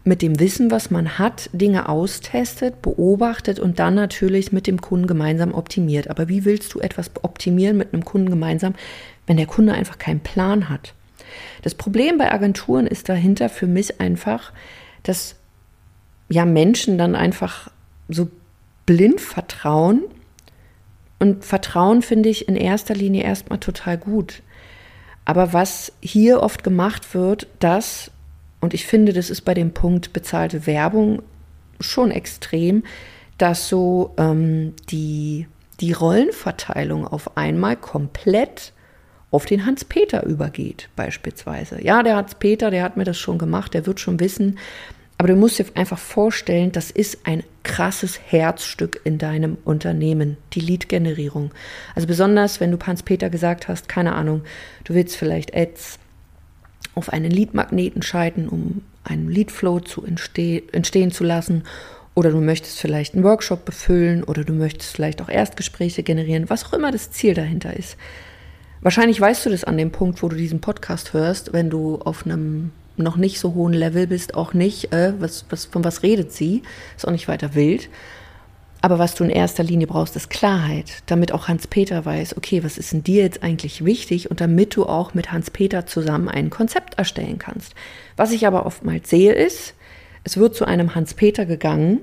mit 0.04 0.22
dem 0.22 0.38
Wissen, 0.38 0.70
was 0.70 0.92
man 0.92 1.18
hat, 1.18 1.50
Dinge 1.52 1.88
austestet, 1.88 2.80
beobachtet 2.80 3.58
und 3.58 3.80
dann 3.80 3.96
natürlich 3.96 4.52
mit 4.52 4.68
dem 4.68 4.80
Kunden 4.80 5.08
gemeinsam 5.08 5.52
optimiert. 5.52 6.08
Aber 6.10 6.28
wie 6.28 6.44
willst 6.44 6.74
du 6.74 6.78
etwas 6.78 7.10
optimieren 7.22 7.76
mit 7.76 7.92
einem 7.92 8.04
Kunden 8.04 8.30
gemeinsam, 8.30 8.74
wenn 9.26 9.36
der 9.36 9.46
Kunde 9.46 9.72
einfach 9.72 9.98
keinen 9.98 10.20
Plan 10.20 10.68
hat? 10.68 10.94
Das 11.62 11.74
Problem 11.74 12.18
bei 12.18 12.30
Agenturen 12.30 12.86
ist 12.86 13.08
dahinter 13.08 13.48
für 13.48 13.66
mich 13.66 14.00
einfach, 14.00 14.52
dass 15.02 15.34
ja 16.28 16.44
Menschen 16.44 16.98
dann 16.98 17.16
einfach 17.16 17.68
so 18.08 18.28
blind 18.86 19.20
vertrauen 19.20 20.02
und 21.22 21.44
Vertrauen 21.44 22.02
finde 22.02 22.28
ich 22.28 22.48
in 22.48 22.56
erster 22.56 22.94
Linie 22.94 23.22
erstmal 23.22 23.60
total 23.60 23.96
gut. 23.96 24.42
Aber 25.24 25.52
was 25.52 25.92
hier 26.00 26.42
oft 26.42 26.64
gemacht 26.64 27.14
wird, 27.14 27.46
dass 27.60 28.10
und 28.60 28.74
ich 28.74 28.86
finde, 28.86 29.12
das 29.12 29.28
ist 29.28 29.42
bei 29.42 29.54
dem 29.54 29.72
Punkt 29.72 30.12
bezahlte 30.12 30.66
Werbung 30.66 31.22
schon 31.80 32.12
extrem, 32.12 32.84
dass 33.36 33.68
so 33.68 34.14
ähm, 34.18 34.74
die, 34.88 35.48
die 35.80 35.92
Rollenverteilung 35.92 37.06
auf 37.06 37.36
einmal 37.36 37.76
komplett 37.76 38.72
auf 39.32 39.46
den 39.46 39.66
Hans-Peter 39.66 40.24
übergeht, 40.24 40.90
beispielsweise. 40.94 41.82
Ja, 41.82 42.04
der 42.04 42.16
Hans-Peter, 42.16 42.70
der 42.70 42.84
hat 42.84 42.96
mir 42.96 43.04
das 43.04 43.18
schon 43.18 43.38
gemacht, 43.38 43.74
der 43.74 43.84
wird 43.84 43.98
schon 43.98 44.20
wissen. 44.20 44.58
Aber 45.22 45.28
du 45.28 45.36
musst 45.36 45.60
dir 45.60 45.66
einfach 45.76 46.00
vorstellen, 46.00 46.72
das 46.72 46.90
ist 46.90 47.28
ein 47.28 47.44
krasses 47.62 48.18
Herzstück 48.26 49.00
in 49.04 49.18
deinem 49.18 49.56
Unternehmen, 49.64 50.36
die 50.52 50.58
Lead-Generierung. 50.58 51.52
Also 51.94 52.08
besonders, 52.08 52.58
wenn 52.58 52.72
du 52.72 52.78
Hans-Peter 52.84 53.30
gesagt 53.30 53.68
hast, 53.68 53.88
keine 53.88 54.16
Ahnung, 54.16 54.42
du 54.82 54.94
willst 54.94 55.16
vielleicht 55.16 55.54
Ads 55.54 56.00
auf 56.96 57.12
einen 57.12 57.30
Lead-Magneten 57.30 58.02
schalten, 58.02 58.48
um 58.48 58.82
einen 59.04 59.30
Lead-Flow 59.30 59.78
zu 59.78 60.04
entsteh 60.04 60.64
entstehen 60.72 61.12
zu 61.12 61.22
lassen. 61.22 61.62
Oder 62.16 62.32
du 62.32 62.40
möchtest 62.40 62.80
vielleicht 62.80 63.14
einen 63.14 63.22
Workshop 63.22 63.64
befüllen 63.64 64.24
oder 64.24 64.42
du 64.42 64.52
möchtest 64.52 64.92
vielleicht 64.92 65.22
auch 65.22 65.28
Erstgespräche 65.28 66.02
generieren, 66.02 66.50
was 66.50 66.64
auch 66.64 66.72
immer 66.72 66.90
das 66.90 67.12
Ziel 67.12 67.34
dahinter 67.34 67.76
ist. 67.76 67.96
Wahrscheinlich 68.80 69.20
weißt 69.20 69.46
du 69.46 69.50
das 69.50 69.62
an 69.62 69.78
dem 69.78 69.92
Punkt, 69.92 70.20
wo 70.24 70.28
du 70.28 70.34
diesen 70.34 70.60
Podcast 70.60 71.12
hörst, 71.12 71.52
wenn 71.52 71.70
du 71.70 72.00
auf 72.00 72.26
einem 72.26 72.72
noch 73.02 73.16
nicht 73.16 73.38
so 73.38 73.54
hohen 73.54 73.72
Level 73.72 74.06
bist, 74.06 74.34
auch 74.34 74.54
nicht, 74.54 74.92
äh, 74.92 75.14
was, 75.18 75.44
was, 75.50 75.66
von 75.66 75.84
was 75.84 76.02
redet 76.02 76.32
sie, 76.32 76.62
ist 76.96 77.06
auch 77.06 77.12
nicht 77.12 77.28
weiter 77.28 77.54
wild. 77.54 77.88
Aber 78.84 78.98
was 78.98 79.14
du 79.14 79.22
in 79.22 79.30
erster 79.30 79.62
Linie 79.62 79.86
brauchst, 79.86 80.16
ist 80.16 80.28
Klarheit, 80.28 81.04
damit 81.06 81.30
auch 81.30 81.46
Hans-Peter 81.46 82.04
weiß, 82.04 82.36
okay, 82.36 82.64
was 82.64 82.78
ist 82.78 82.92
denn 82.92 83.04
dir 83.04 83.22
jetzt 83.22 83.44
eigentlich 83.44 83.84
wichtig? 83.84 84.28
Und 84.28 84.40
damit 84.40 84.74
du 84.74 84.86
auch 84.86 85.14
mit 85.14 85.30
Hans-Peter 85.30 85.86
zusammen 85.86 86.28
ein 86.28 86.50
Konzept 86.50 86.98
erstellen 86.98 87.38
kannst. 87.38 87.74
Was 88.16 88.32
ich 88.32 88.44
aber 88.44 88.66
oftmals 88.66 89.08
sehe, 89.08 89.32
ist, 89.32 89.74
es 90.24 90.36
wird 90.36 90.56
zu 90.56 90.64
einem 90.64 90.96
Hans-Peter 90.96 91.46
gegangen, 91.46 92.00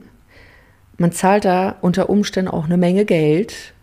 man 0.97 1.11
zahlt 1.13 1.45
da 1.45 1.77
unter 1.81 2.09
Umständen 2.09 2.51
auch 2.51 2.65
eine 2.65 2.77
Menge 2.77 3.05
Geld. 3.05 3.73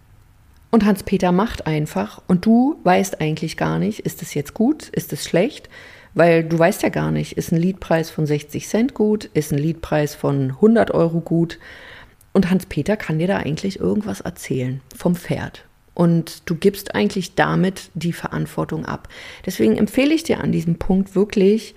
Und 0.70 0.84
Hans-Peter 0.84 1.32
macht 1.32 1.66
einfach. 1.66 2.22
Und 2.26 2.44
du 2.44 2.78
weißt 2.84 3.20
eigentlich 3.20 3.56
gar 3.56 3.78
nicht, 3.78 4.00
ist 4.00 4.20
es 4.20 4.34
jetzt 4.34 4.52
gut, 4.52 4.88
ist 4.90 5.12
es 5.12 5.24
schlecht, 5.24 5.70
weil 6.16 6.42
du 6.42 6.58
weißt 6.58 6.82
ja 6.82 6.88
gar 6.88 7.10
nicht, 7.10 7.36
ist 7.36 7.52
ein 7.52 7.60
Liedpreis 7.60 8.10
von 8.10 8.26
60 8.26 8.66
Cent 8.66 8.94
gut, 8.94 9.26
ist 9.34 9.52
ein 9.52 9.58
Liedpreis 9.58 10.14
von 10.14 10.50
100 10.52 10.90
Euro 10.92 11.20
gut 11.20 11.58
und 12.32 12.50
Hans-Peter 12.50 12.96
kann 12.96 13.18
dir 13.18 13.28
da 13.28 13.36
eigentlich 13.36 13.78
irgendwas 13.78 14.22
erzählen 14.22 14.80
vom 14.96 15.14
Pferd. 15.14 15.66
Und 15.92 16.42
du 16.46 16.54
gibst 16.54 16.94
eigentlich 16.94 17.34
damit 17.34 17.90
die 17.92 18.14
Verantwortung 18.14 18.86
ab. 18.86 19.08
Deswegen 19.44 19.76
empfehle 19.76 20.14
ich 20.14 20.22
dir 20.22 20.40
an 20.40 20.52
diesem 20.52 20.76
Punkt 20.76 21.14
wirklich, 21.14 21.74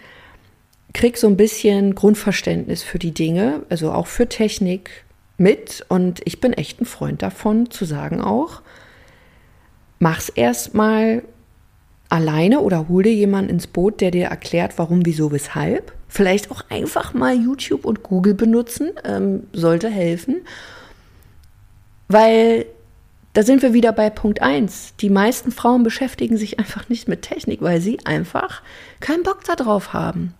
krieg 0.93 1.17
so 1.17 1.27
ein 1.27 1.37
bisschen 1.37 1.93
Grundverständnis 1.93 2.81
für 2.81 2.99
die 2.99 3.13
Dinge, 3.13 3.63
also 3.69 3.91
auch 3.91 4.07
für 4.07 4.29
Technik 4.29 5.03
mit. 5.37 5.85
Und 5.89 6.21
ich 6.23 6.39
bin 6.39 6.53
echt 6.53 6.79
ein 6.79 6.85
Freund 6.85 7.21
davon, 7.21 7.71
zu 7.71 7.83
sagen 7.83 8.21
auch, 8.21 8.61
mach's 9.99 10.29
erstmal 10.29 11.23
alleine 12.09 12.59
oder 12.61 12.89
hol 12.89 13.03
dir 13.03 13.13
jemanden 13.13 13.51
ins 13.51 13.67
Boot, 13.67 14.01
der 14.01 14.11
dir 14.11 14.25
erklärt, 14.25 14.73
warum, 14.77 15.05
wieso, 15.05 15.31
weshalb. 15.31 15.93
Vielleicht 16.07 16.51
auch 16.51 16.63
einfach 16.69 17.13
mal 17.13 17.35
YouTube 17.35 17.85
und 17.85 18.03
Google 18.03 18.33
benutzen, 18.33 18.91
ähm, 19.05 19.43
sollte 19.53 19.89
helfen. 19.89 20.37
Weil 22.07 22.65
da 23.33 23.43
sind 23.43 23.61
wir 23.61 23.73
wieder 23.73 23.91
bei 23.91 24.09
Punkt 24.09 24.41
1. 24.41 24.95
Die 24.99 25.11
meisten 25.11 25.51
Frauen 25.51 25.83
beschäftigen 25.83 26.35
sich 26.35 26.57
einfach 26.57 26.89
nicht 26.89 27.07
mit 27.07 27.21
Technik, 27.21 27.61
weil 27.61 27.79
sie 27.79 27.99
einfach 28.05 28.63
keinen 28.99 29.21
Bock 29.21 29.43
darauf 29.43 29.93
haben. 29.93 30.33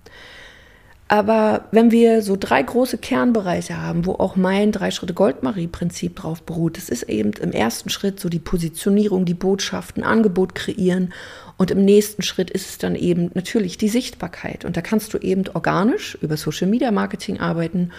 Aber 1.12 1.66
wenn 1.72 1.90
wir 1.90 2.22
so 2.22 2.38
drei 2.40 2.62
große 2.62 3.00
Kernbereiche 3.00 3.82
haben, 3.82 4.06
wo 4.06 4.14
auch 4.14 4.36
mein 4.36 4.72
Drei-Schritte-Goldmarie-Prinzip 4.72 6.16
drauf 6.16 6.44
beruht, 6.44 6.78
das 6.78 6.88
ist 6.88 7.02
eben 7.04 7.32
im 7.34 7.52
ersten 7.52 7.90
Schritt 7.90 8.20
so 8.20 8.30
die 8.30 8.38
Positionierung, 8.38 9.26
die 9.26 9.34
Botschaften, 9.34 10.04
Angebot 10.04 10.54
kreieren. 10.54 11.12
Und 11.58 11.72
im 11.72 11.84
nächsten 11.84 12.22
Schritt 12.22 12.52
ist 12.52 12.70
es 12.70 12.78
dann 12.78 12.94
eben 12.94 13.32
natürlich 13.34 13.80
die 13.80 13.90
Sichtbarkeit. 13.90 14.66
Und 14.66 14.78
da 14.78 14.82
kannst 14.82 15.12
du 15.16 15.18
eben 15.18 15.46
organisch 15.52 16.16
über 16.22 16.38
Social-Media-Marketing 16.38 17.40
arbeiten. 17.40 17.90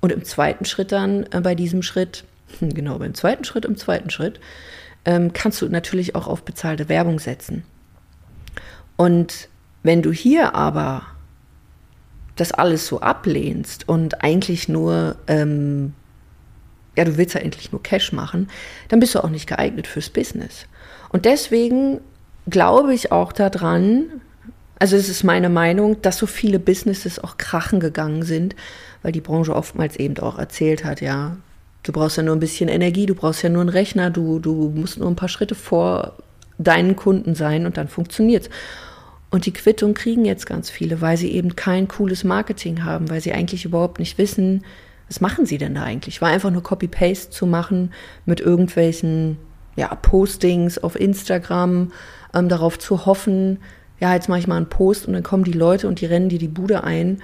Und 0.00 0.10
im 0.10 0.24
zweiten 0.24 0.64
Schritt 0.64 0.90
dann, 0.90 1.26
äh, 1.32 1.42
bei 1.42 1.54
diesem 1.54 1.82
Schritt, 1.82 2.24
genau 2.60 2.98
beim 2.98 3.12
zweiten 3.12 3.44
Schritt, 3.44 3.66
im 3.66 3.76
zweiten 3.76 4.08
Schritt, 4.08 4.40
ähm, 5.04 5.34
kannst 5.34 5.60
du 5.60 5.68
natürlich 5.68 6.14
auch 6.14 6.26
auf 6.26 6.44
bezahlte 6.44 6.88
Werbung 6.88 7.18
setzen. 7.18 7.62
Und 8.96 9.50
wenn 9.82 10.00
du 10.00 10.12
hier 10.12 10.54
aber 10.54 11.02
das 12.36 12.52
alles 12.52 12.86
so 12.86 13.00
ablehnst 13.00 13.88
und 13.88 14.22
eigentlich 14.24 14.68
nur, 14.68 15.16
ähm, 15.26 15.92
ja, 16.96 17.04
du 17.04 17.16
willst 17.16 17.34
ja 17.34 17.40
endlich 17.40 17.72
nur 17.72 17.82
Cash 17.82 18.12
machen, 18.12 18.48
dann 18.88 19.00
bist 19.00 19.14
du 19.14 19.22
auch 19.22 19.30
nicht 19.30 19.46
geeignet 19.46 19.86
fürs 19.86 20.10
Business. 20.10 20.66
Und 21.10 21.24
deswegen 21.24 22.00
glaube 22.48 22.94
ich 22.94 23.12
auch 23.12 23.32
daran, 23.32 24.06
also 24.78 24.96
es 24.96 25.08
ist 25.08 25.22
meine 25.22 25.48
Meinung, 25.48 26.02
dass 26.02 26.18
so 26.18 26.26
viele 26.26 26.58
Businesses 26.58 27.22
auch 27.22 27.38
krachen 27.38 27.80
gegangen 27.80 28.22
sind, 28.22 28.56
weil 29.02 29.12
die 29.12 29.20
Branche 29.20 29.54
oftmals 29.54 29.96
eben 29.96 30.18
auch 30.18 30.38
erzählt 30.38 30.84
hat, 30.84 31.00
ja, 31.00 31.36
du 31.84 31.92
brauchst 31.92 32.16
ja 32.16 32.22
nur 32.22 32.34
ein 32.34 32.40
bisschen 32.40 32.68
Energie, 32.68 33.06
du 33.06 33.14
brauchst 33.14 33.42
ja 33.42 33.48
nur 33.48 33.60
einen 33.60 33.70
Rechner, 33.70 34.10
du, 34.10 34.40
du 34.40 34.72
musst 34.74 34.98
nur 34.98 35.08
ein 35.08 35.16
paar 35.16 35.28
Schritte 35.28 35.54
vor 35.54 36.16
deinen 36.58 36.96
Kunden 36.96 37.34
sein 37.34 37.66
und 37.66 37.76
dann 37.76 37.88
funktioniert's. 37.88 38.48
Und 39.34 39.46
die 39.46 39.52
Quittung 39.52 39.94
kriegen 39.94 40.24
jetzt 40.24 40.46
ganz 40.46 40.70
viele, 40.70 41.00
weil 41.00 41.16
sie 41.16 41.32
eben 41.32 41.56
kein 41.56 41.88
cooles 41.88 42.22
Marketing 42.22 42.84
haben, 42.84 43.10
weil 43.10 43.20
sie 43.20 43.32
eigentlich 43.32 43.64
überhaupt 43.64 43.98
nicht 43.98 44.16
wissen, 44.16 44.64
was 45.08 45.20
machen 45.20 45.44
sie 45.44 45.58
denn 45.58 45.74
da 45.74 45.82
eigentlich? 45.82 46.22
War 46.22 46.28
einfach 46.28 46.52
nur 46.52 46.62
Copy-Paste 46.62 47.30
zu 47.30 47.44
machen 47.44 47.92
mit 48.26 48.38
irgendwelchen 48.38 49.36
ja, 49.74 49.92
Postings 49.92 50.78
auf 50.78 50.94
Instagram, 50.94 51.90
ähm, 52.32 52.48
darauf 52.48 52.78
zu 52.78 53.06
hoffen, 53.06 53.58
ja, 53.98 54.14
jetzt 54.14 54.28
mache 54.28 54.38
ich 54.38 54.46
mal 54.46 54.56
einen 54.56 54.68
Post 54.68 55.08
und 55.08 55.14
dann 55.14 55.24
kommen 55.24 55.42
die 55.42 55.50
Leute 55.50 55.88
und 55.88 56.00
die 56.00 56.06
rennen 56.06 56.28
dir 56.28 56.38
die 56.38 56.46
Bude 56.46 56.84
ein. 56.84 57.20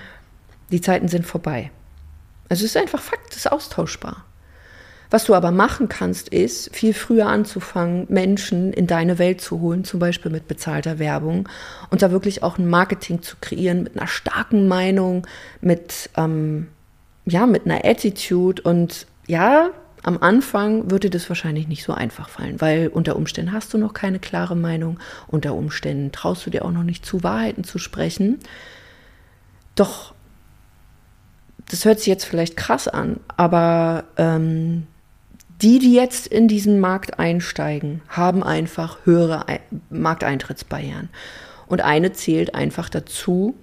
Die 0.73 0.81
Zeiten 0.81 1.07
sind 1.07 1.25
vorbei. 1.25 1.71
Also 2.49 2.64
es 2.64 2.73
ist 2.73 2.76
einfach 2.76 3.00
Fakt, 3.00 3.31
es 3.31 3.37
ist 3.37 3.52
austauschbar. 3.52 4.25
Was 5.11 5.25
du 5.25 5.35
aber 5.35 5.50
machen 5.50 5.88
kannst, 5.88 6.29
ist, 6.29 6.75
viel 6.75 6.95
früher 6.95 7.26
anzufangen, 7.26 8.07
Menschen 8.09 8.73
in 8.73 8.87
deine 8.87 9.19
Welt 9.19 9.40
zu 9.40 9.61
holen, 9.61 9.83
zum 9.85 9.99
Beispiel 9.99 10.31
mit 10.31 10.47
bezahlter 10.47 11.00
Werbung 11.00 11.49
und 11.90 12.02
da 12.02 12.12
wirklich 12.12 12.45
auch 12.45 12.59
ein 12.59 12.69
Marketing 12.69 13.21
zu 13.21 13.37
kreieren 13.40 13.83
mit 13.83 13.99
einer 13.99 14.07
starken 14.07 14.69
Meinung, 14.69 15.26
mit, 15.61 16.11
ähm, 16.17 16.69
ja, 17.26 17.47
mit 17.47 17.67
einer 17.67 17.85
Attitude 17.85 18.62
und 18.62 19.07
ja, 19.26 19.71
am 20.02 20.19
Anfang 20.19 20.90
würde 20.90 21.11
das 21.11 21.29
wahrscheinlich 21.29 21.69
nicht 21.69 21.85
so 21.85 21.93
einfach 21.93 22.29
fallen, 22.29 22.61
weil 22.61 22.88
unter 22.88 23.17
Umständen 23.17 23.52
hast 23.52 23.75
du 23.75 23.79
noch 23.79 23.93
keine 23.93 24.19
klare 24.19 24.57
Meinung, 24.57 24.99
unter 25.26 25.55
Umständen 25.55 26.12
traust 26.12 26.47
du 26.47 26.50
dir 26.50 26.64
auch 26.64 26.71
noch 26.71 26.85
nicht 26.85 27.05
zu, 27.05 27.23
Wahrheiten 27.23 27.64
zu 27.64 27.79
sprechen. 27.79 28.38
Doch, 29.75 30.14
das 31.69 31.85
hört 31.85 31.99
sich 31.99 32.07
jetzt 32.07 32.25
vielleicht 32.25 32.57
krass 32.57 32.88
an, 32.88 33.21
aber 33.37 34.05
ähm, 34.17 34.87
die, 35.62 35.79
die 35.79 35.95
jetzt 35.95 36.26
in 36.26 36.49
diesen 36.49 36.81
Markt 36.81 37.19
einsteigen, 37.19 38.02
haben 38.09 38.43
einfach 38.43 38.99
höhere 39.05 39.45
Markteintrittsbarrieren. 39.90 41.11
Und 41.67 41.83
eine 41.83 42.12
zählt 42.12 42.55
einfach 42.55 42.88
dazu, 42.88 43.55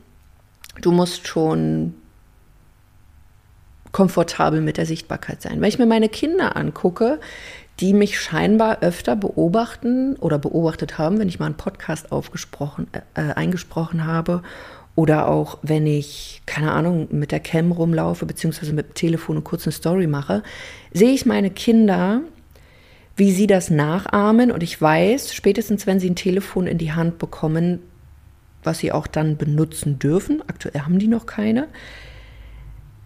du 0.81 0.91
musst 0.91 1.27
schon 1.27 1.95
komfortabel 3.91 4.61
mit 4.61 4.77
der 4.77 4.85
Sichtbarkeit 4.85 5.41
sein. 5.41 5.59
Wenn 5.59 5.69
ich 5.69 5.79
mir 5.79 5.87
meine 5.87 6.09
Kinder 6.09 6.55
angucke, 6.55 7.19
die 7.79 7.93
mich 7.93 8.19
scheinbar 8.19 8.81
öfter 8.81 9.15
beobachten 9.15 10.15
oder 10.15 10.39
beobachtet 10.39 10.97
haben, 10.97 11.19
wenn 11.19 11.27
ich 11.27 11.39
mal 11.39 11.47
einen 11.47 11.57
Podcast 11.57 12.11
aufgesprochen, 12.11 12.87
äh, 13.13 13.33
eingesprochen 13.33 14.05
habe 14.05 14.41
oder 14.97 15.27
auch 15.27 15.59
wenn 15.61 15.85
ich, 15.85 16.41
keine 16.47 16.71
Ahnung, 16.71 17.07
mit 17.11 17.31
der 17.31 17.39
Cam 17.39 17.71
rumlaufe, 17.71 18.25
beziehungsweise 18.25 18.73
mit 18.73 18.87
dem 18.87 18.93
Telefon 18.95 19.35
eine 19.35 19.43
kurze 19.43 19.71
Story 19.71 20.07
mache, 20.07 20.41
sehe 20.91 21.11
ich 21.11 21.27
meine 21.27 21.51
Kinder, 21.51 22.21
wie 23.15 23.31
sie 23.31 23.45
das 23.45 23.69
nachahmen. 23.69 24.49
Und 24.51 24.63
ich 24.63 24.81
weiß, 24.81 25.35
spätestens 25.35 25.85
wenn 25.85 25.99
sie 25.99 26.09
ein 26.09 26.15
Telefon 26.15 26.65
in 26.65 26.79
die 26.79 26.93
Hand 26.93 27.19
bekommen, 27.19 27.77
was 28.63 28.79
sie 28.79 28.91
auch 28.91 29.05
dann 29.05 29.37
benutzen 29.37 29.99
dürfen, 29.99 30.41
aktuell 30.47 30.81
haben 30.81 30.97
die 30.97 31.07
noch 31.07 31.27
keine, 31.27 31.67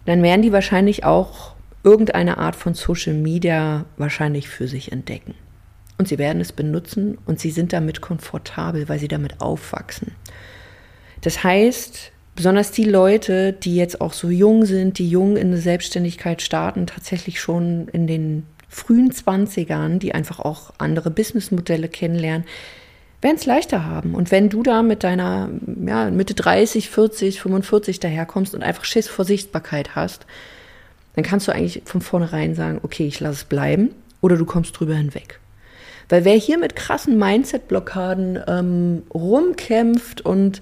dann 0.06 0.24
werden 0.24 0.44
die 0.44 0.54
wahrscheinlich 0.54 1.04
auch 1.04 1.56
irgendeine 1.84 2.38
Art 2.38 2.56
von 2.56 2.74
Social 2.74 3.16
Media 3.16 3.84
wahrscheinlich 3.98 4.48
für 4.48 4.70
sich 4.70 4.94
entdecken. 4.94 5.36
Und 5.98 6.08
sie 6.08 6.18
werden 6.18 6.42
es 6.42 6.54
benutzen 6.54 7.18
und 7.26 7.42
sie 7.42 7.52
sind 7.52 7.74
damit 7.74 8.00
komfortabel, 8.00 8.88
weil 8.88 9.00
sie 9.00 9.10
damit 9.10 9.42
aufwachsen. 9.42 10.14
Das 11.22 11.44
heißt, 11.44 12.12
besonders 12.36 12.72
die 12.72 12.84
Leute, 12.84 13.54
die 13.54 13.76
jetzt 13.76 14.02
auch 14.02 14.14
so 14.14 14.30
jung 14.30 14.66
sind, 14.66 14.98
die 14.98 15.10
jung 15.10 15.38
in 15.38 15.52
der 15.52 15.62
Selbstständigkeit 15.62 16.42
starten, 16.42 16.88
tatsächlich 16.88 17.40
schon 17.40 17.88
in 17.90 18.08
den 18.08 18.46
frühen 18.68 19.12
20ern, 19.12 20.00
die 20.00 20.14
einfach 20.14 20.40
auch 20.40 20.72
andere 20.78 21.12
Businessmodelle 21.12 21.90
kennenlernen, 21.90 22.46
werden 23.22 23.36
es 23.36 23.46
leichter 23.46 23.86
haben. 23.86 24.16
Und 24.16 24.32
wenn 24.32 24.50
du 24.50 24.64
da 24.64 24.82
mit 24.82 25.04
deiner 25.04 25.50
ja, 25.86 26.10
Mitte 26.10 26.34
30, 26.34 26.90
40, 26.90 27.42
45 27.42 28.00
daherkommst 28.00 28.56
und 28.56 28.64
einfach 28.64 28.86
Schiss 28.86 29.08
vor 29.08 29.26
Sichtbarkeit 29.26 29.96
hast, 29.96 30.26
dann 31.16 31.24
kannst 31.24 31.48
du 31.48 31.52
eigentlich 31.52 31.84
von 31.86 32.02
vornherein 32.02 32.56
sagen, 32.56 32.80
okay, 32.82 33.06
ich 33.06 33.20
lasse 33.20 33.36
es 33.36 33.44
bleiben 33.44 33.94
oder 34.22 34.38
du 34.38 34.46
kommst 34.46 34.80
drüber 34.80 34.96
hinweg. 34.96 35.40
Weil 36.10 36.26
wer 36.26 36.36
hier 36.36 36.58
mit 36.58 36.76
krassen 36.76 37.18
Mindset-Blockaden 37.18 38.40
ähm, 38.48 39.04
rumkämpft 39.14 40.22
und 40.22 40.62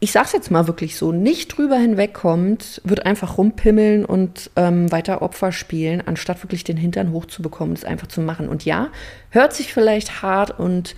ich 0.00 0.12
sag's 0.12 0.32
jetzt 0.32 0.50
mal 0.50 0.68
wirklich 0.68 0.96
so, 0.96 1.10
nicht 1.10 1.56
drüber 1.56 1.76
hinwegkommt, 1.76 2.80
wird 2.84 3.04
einfach 3.04 3.36
rumpimmeln 3.36 4.04
und 4.04 4.50
ähm, 4.54 4.92
weiter 4.92 5.22
Opfer 5.22 5.50
spielen, 5.50 6.02
anstatt 6.06 6.42
wirklich 6.44 6.62
den 6.62 6.76
Hintern 6.76 7.10
hochzubekommen, 7.12 7.74
das 7.74 7.84
einfach 7.84 8.06
zu 8.06 8.20
machen. 8.20 8.48
Und 8.48 8.64
ja, 8.64 8.88
hört 9.30 9.54
sich 9.54 9.72
vielleicht 9.72 10.22
hart 10.22 10.56
und 10.56 10.94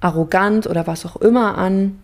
arrogant 0.00 0.68
oder 0.68 0.86
was 0.86 1.04
auch 1.04 1.16
immer 1.16 1.58
an. 1.58 1.98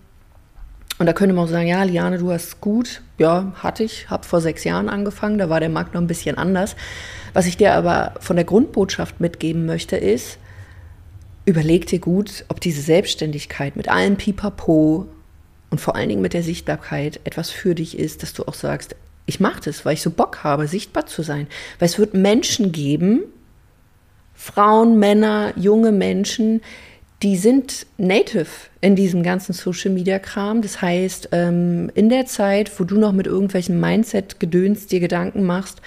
Und 0.98 1.06
da 1.06 1.12
könnte 1.12 1.34
man 1.34 1.44
auch 1.44 1.48
sagen, 1.48 1.68
ja, 1.68 1.82
Liane, 1.84 2.18
du 2.18 2.32
hast 2.32 2.60
gut. 2.60 3.02
Ja, 3.18 3.52
hatte 3.62 3.84
ich, 3.84 4.10
habe 4.10 4.26
vor 4.26 4.40
sechs 4.40 4.64
Jahren 4.64 4.88
angefangen, 4.88 5.38
da 5.38 5.48
war 5.48 5.60
der 5.60 5.68
Markt 5.68 5.94
noch 5.94 6.00
ein 6.00 6.08
bisschen 6.08 6.38
anders. 6.38 6.74
Was 7.34 7.46
ich 7.46 7.56
dir 7.56 7.74
aber 7.74 8.14
von 8.18 8.34
der 8.34 8.44
Grundbotschaft 8.44 9.20
mitgeben 9.20 9.64
möchte, 9.64 9.96
ist, 9.96 10.38
überleg 11.44 11.86
dir 11.86 12.00
gut, 12.00 12.44
ob 12.48 12.60
diese 12.60 12.82
Selbstständigkeit 12.82 13.76
mit 13.76 13.88
allem 13.88 14.16
Pipapo 14.16 15.06
und 15.72 15.80
vor 15.80 15.96
allen 15.96 16.10
Dingen 16.10 16.20
mit 16.20 16.34
der 16.34 16.42
Sichtbarkeit 16.42 17.18
etwas 17.24 17.48
für 17.48 17.74
dich 17.74 17.98
ist, 17.98 18.22
dass 18.22 18.34
du 18.34 18.44
auch 18.44 18.52
sagst, 18.52 18.94
ich 19.24 19.40
mache 19.40 19.62
das, 19.64 19.86
weil 19.86 19.94
ich 19.94 20.02
so 20.02 20.10
Bock 20.10 20.44
habe, 20.44 20.68
sichtbar 20.68 21.06
zu 21.06 21.22
sein. 21.22 21.46
Weil 21.78 21.86
es 21.86 21.98
wird 21.98 22.12
Menschen 22.12 22.72
geben, 22.72 23.22
Frauen, 24.34 24.98
Männer, 24.98 25.54
junge 25.56 25.90
Menschen, 25.90 26.60
die 27.22 27.38
sind 27.38 27.86
native 27.96 28.48
in 28.82 28.96
diesem 28.96 29.22
ganzen 29.22 29.54
Social-Media-Kram. 29.54 30.60
Das 30.60 30.82
heißt, 30.82 31.30
ähm, 31.32 31.90
in 31.94 32.10
der 32.10 32.26
Zeit, 32.26 32.78
wo 32.78 32.84
du 32.84 32.98
noch 32.98 33.12
mit 33.12 33.26
irgendwelchen 33.26 33.80
Mindset-Gedöns 33.80 34.88
dir 34.88 35.00
Gedanken 35.00 35.44
machst, 35.44 35.80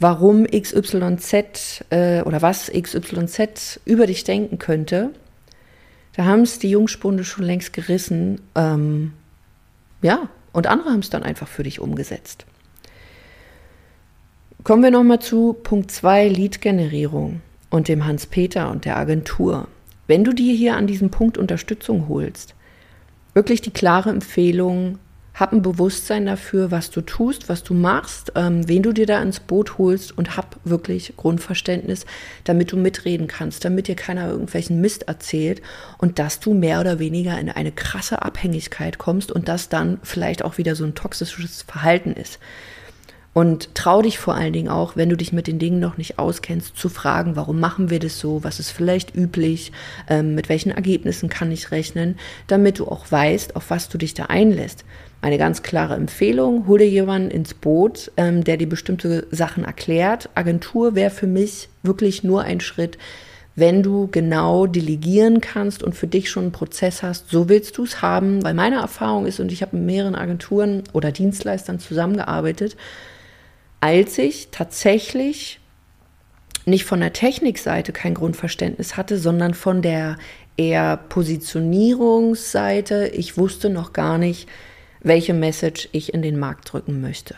warum 0.00 0.46
XYZ 0.46 1.84
äh, 1.90 2.22
oder 2.22 2.42
was 2.42 2.72
XYZ 2.72 3.78
über 3.84 4.08
dich 4.08 4.24
denken 4.24 4.58
könnte, 4.58 5.10
da 6.14 6.24
haben 6.24 6.42
es 6.42 6.58
die 6.58 6.70
Jungspunde 6.70 7.24
schon 7.24 7.44
längst 7.44 7.72
gerissen. 7.72 8.40
Ähm, 8.54 9.12
ja, 10.02 10.28
und 10.52 10.66
andere 10.66 10.90
haben 10.90 11.00
es 11.00 11.10
dann 11.10 11.22
einfach 11.22 11.48
für 11.48 11.62
dich 11.62 11.80
umgesetzt. 11.80 12.46
Kommen 14.64 14.82
wir 14.82 14.90
nochmal 14.90 15.20
zu 15.20 15.54
Punkt 15.54 15.90
2, 15.90 16.28
Lead-Generierung 16.28 17.40
und 17.70 17.88
dem 17.88 18.04
Hans-Peter 18.04 18.70
und 18.70 18.84
der 18.84 18.96
Agentur. 18.96 19.66
Wenn 20.06 20.24
du 20.24 20.32
dir 20.32 20.54
hier 20.54 20.76
an 20.76 20.86
diesem 20.86 21.10
Punkt 21.10 21.38
Unterstützung 21.38 22.08
holst, 22.08 22.54
wirklich 23.34 23.60
die 23.60 23.72
klare 23.72 24.10
Empfehlung, 24.10 24.98
hab 25.34 25.52
ein 25.52 25.62
Bewusstsein 25.62 26.26
dafür, 26.26 26.70
was 26.70 26.90
du 26.90 27.00
tust, 27.00 27.48
was 27.48 27.62
du 27.62 27.72
machst, 27.72 28.32
ähm, 28.34 28.68
wen 28.68 28.82
du 28.82 28.92
dir 28.92 29.06
da 29.06 29.22
ins 29.22 29.40
Boot 29.40 29.78
holst 29.78 30.16
und 30.16 30.36
hab 30.36 30.56
wirklich 30.64 31.14
Grundverständnis, 31.16 32.04
damit 32.44 32.72
du 32.72 32.76
mitreden 32.76 33.28
kannst, 33.28 33.64
damit 33.64 33.88
dir 33.88 33.96
keiner 33.96 34.28
irgendwelchen 34.28 34.80
Mist 34.80 35.08
erzählt 35.08 35.62
und 35.98 36.18
dass 36.18 36.40
du 36.40 36.52
mehr 36.52 36.80
oder 36.80 36.98
weniger 36.98 37.38
in 37.38 37.48
eine 37.48 37.72
krasse 37.72 38.22
Abhängigkeit 38.22 38.98
kommst 38.98 39.32
und 39.32 39.48
das 39.48 39.68
dann 39.68 39.98
vielleicht 40.02 40.44
auch 40.44 40.58
wieder 40.58 40.76
so 40.76 40.84
ein 40.84 40.94
toxisches 40.94 41.62
Verhalten 41.62 42.12
ist. 42.12 42.38
Und 43.34 43.74
trau 43.74 44.02
dich 44.02 44.18
vor 44.18 44.34
allen 44.34 44.52
Dingen 44.52 44.68
auch, 44.68 44.94
wenn 44.94 45.08
du 45.08 45.16
dich 45.16 45.32
mit 45.32 45.46
den 45.46 45.58
Dingen 45.58 45.80
noch 45.80 45.96
nicht 45.96 46.18
auskennst, 46.18 46.76
zu 46.76 46.90
fragen, 46.90 47.34
warum 47.34 47.60
machen 47.60 47.88
wir 47.88 47.98
das 47.98 48.18
so, 48.18 48.44
was 48.44 48.60
ist 48.60 48.70
vielleicht 48.70 49.14
üblich, 49.14 49.72
ähm, 50.08 50.34
mit 50.34 50.50
welchen 50.50 50.70
Ergebnissen 50.70 51.30
kann 51.30 51.50
ich 51.50 51.70
rechnen, 51.70 52.18
damit 52.46 52.78
du 52.78 52.86
auch 52.86 53.10
weißt, 53.10 53.56
auf 53.56 53.70
was 53.70 53.88
du 53.88 53.96
dich 53.96 54.12
da 54.12 54.24
einlässt. 54.24 54.84
Eine 55.22 55.38
ganz 55.38 55.62
klare 55.62 55.94
Empfehlung, 55.94 56.66
hol 56.66 56.80
dir 56.80 56.88
jemanden 56.88 57.30
ins 57.30 57.54
Boot, 57.54 58.10
ähm, 58.16 58.42
der 58.42 58.56
dir 58.56 58.68
bestimmte 58.68 59.28
Sachen 59.30 59.64
erklärt. 59.64 60.28
Agentur 60.34 60.96
wäre 60.96 61.10
für 61.10 61.28
mich 61.28 61.68
wirklich 61.84 62.24
nur 62.24 62.42
ein 62.42 62.58
Schritt, 62.58 62.98
wenn 63.54 63.84
du 63.84 64.08
genau 64.10 64.66
delegieren 64.66 65.40
kannst 65.40 65.84
und 65.84 65.94
für 65.94 66.08
dich 66.08 66.28
schon 66.28 66.42
einen 66.44 66.52
Prozess 66.52 67.04
hast, 67.04 67.30
so 67.30 67.48
willst 67.48 67.78
du 67.78 67.84
es 67.84 68.02
haben, 68.02 68.42
weil 68.42 68.54
meine 68.54 68.80
Erfahrung 68.80 69.26
ist, 69.26 69.38
und 69.38 69.52
ich 69.52 69.62
habe 69.62 69.76
mit 69.76 69.86
mehreren 69.86 70.16
Agenturen 70.16 70.82
oder 70.92 71.12
Dienstleistern 71.12 71.78
zusammengearbeitet, 71.78 72.76
als 73.80 74.18
ich 74.18 74.48
tatsächlich 74.50 75.60
nicht 76.64 76.84
von 76.84 76.98
der 76.98 77.12
Technikseite 77.12 77.92
kein 77.92 78.14
Grundverständnis 78.14 78.96
hatte, 78.96 79.18
sondern 79.18 79.54
von 79.54 79.82
der 79.82 80.18
eher 80.56 80.96
Positionierungsseite. 80.96 83.12
Ich 83.14 83.38
wusste 83.38 83.70
noch 83.70 83.92
gar 83.92 84.18
nicht, 84.18 84.48
welche 85.02 85.34
Message 85.34 85.88
ich 85.92 86.14
in 86.14 86.22
den 86.22 86.38
Markt 86.38 86.72
drücken 86.72 87.00
möchte. 87.00 87.36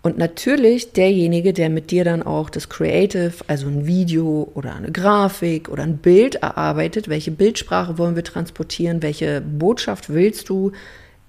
Und 0.00 0.16
natürlich 0.16 0.92
derjenige, 0.92 1.52
der 1.52 1.70
mit 1.70 1.90
dir 1.90 2.04
dann 2.04 2.22
auch 2.22 2.50
das 2.50 2.68
Creative, 2.68 3.32
also 3.46 3.66
ein 3.66 3.86
Video 3.86 4.50
oder 4.54 4.74
eine 4.76 4.92
Grafik 4.92 5.68
oder 5.68 5.82
ein 5.82 5.98
Bild 5.98 6.36
erarbeitet, 6.36 7.08
welche 7.08 7.32
Bildsprache 7.32 7.98
wollen 7.98 8.14
wir 8.16 8.24
transportieren, 8.24 9.02
welche 9.02 9.40
Botschaft 9.40 10.08
willst 10.08 10.48
du 10.48 10.72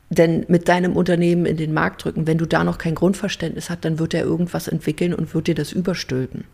denn 0.09 0.45
mit 0.47 0.67
deinem 0.67 0.95
Unternehmen 0.95 1.45
in 1.45 1.57
den 1.57 1.73
Markt 1.73 2.03
drücken, 2.03 2.25
wenn 2.25 2.39
du 2.39 2.47
da 2.47 2.63
noch 2.63 2.79
kein 2.79 2.95
Grundverständnis 2.95 3.69
hast, 3.69 3.85
dann 3.85 3.99
wird 3.99 4.15
er 4.15 4.23
irgendwas 4.23 4.67
entwickeln 4.67 5.13
und 5.13 5.33
wird 5.35 5.47
dir 5.47 5.55
das 5.55 5.71
überstülpen. 5.71 6.45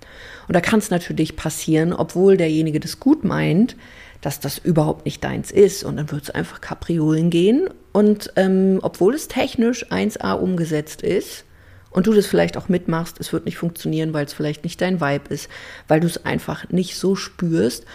Und 0.48 0.56
da 0.56 0.60
kann 0.60 0.80
es 0.80 0.90
natürlich 0.90 1.38
passieren, 1.38 1.94
obwohl 1.94 2.36
derjenige 2.36 2.82
das 2.82 3.00
gut 3.00 3.24
meint, 3.24 3.78
dass 4.26 4.40
das 4.40 4.58
überhaupt 4.58 5.06
nicht 5.06 5.24
deins 5.24 5.52
ist. 5.52 5.84
Und 5.84 5.98
dann 5.98 6.12
wird 6.12 6.24
es 6.24 6.30
einfach 6.32 6.62
Kapriolen 6.62 7.30
gehen. 7.30 7.70
Und 7.94 8.32
ähm, 8.36 8.80
obwohl 8.82 9.14
es 9.14 9.28
technisch 9.28 9.86
1a 9.92 10.34
umgesetzt 10.34 11.02
ist 11.02 11.46
und 11.92 12.08
du 12.08 12.14
das 12.14 12.26
vielleicht 12.26 12.58
auch 12.58 12.68
mitmachst, 12.68 13.20
es 13.20 13.32
wird 13.32 13.46
nicht 13.46 13.58
funktionieren, 13.58 14.14
weil 14.14 14.26
es 14.26 14.34
vielleicht 14.34 14.64
nicht 14.64 14.82
dein 14.82 15.00
Vibe 15.00 15.34
ist, 15.34 15.50
weil 15.88 16.00
du 16.00 16.08
es 16.08 16.26
einfach 16.26 16.70
nicht 16.70 16.98
so 16.98 17.16
spürst. 17.16 17.86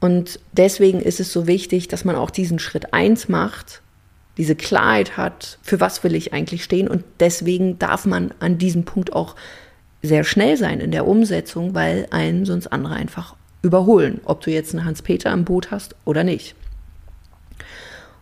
Und 0.00 0.40
deswegen 0.52 1.00
ist 1.00 1.20
es 1.20 1.32
so 1.32 1.46
wichtig, 1.46 1.88
dass 1.88 2.04
man 2.04 2.16
auch 2.16 2.30
diesen 2.30 2.58
Schritt 2.58 2.92
1 2.92 3.28
macht 3.28 3.82
diese 4.40 4.56
Klarheit 4.56 5.18
hat, 5.18 5.58
für 5.60 5.80
was 5.80 6.02
will 6.02 6.14
ich 6.14 6.32
eigentlich 6.32 6.64
stehen. 6.64 6.88
Und 6.88 7.04
deswegen 7.18 7.78
darf 7.78 8.06
man 8.06 8.32
an 8.40 8.56
diesem 8.56 8.84
Punkt 8.84 9.12
auch 9.12 9.36
sehr 10.00 10.24
schnell 10.24 10.56
sein 10.56 10.80
in 10.80 10.92
der 10.92 11.06
Umsetzung, 11.06 11.74
weil 11.74 12.06
einen 12.10 12.46
sonst 12.46 12.68
andere 12.68 12.94
einfach 12.94 13.36
überholen, 13.62 14.20
ob 14.24 14.40
du 14.40 14.50
jetzt 14.50 14.74
einen 14.74 14.84
Hans-Peter 14.84 15.32
im 15.32 15.44
Boot 15.44 15.70
hast 15.70 15.94
oder 16.04 16.24
nicht. 16.24 16.54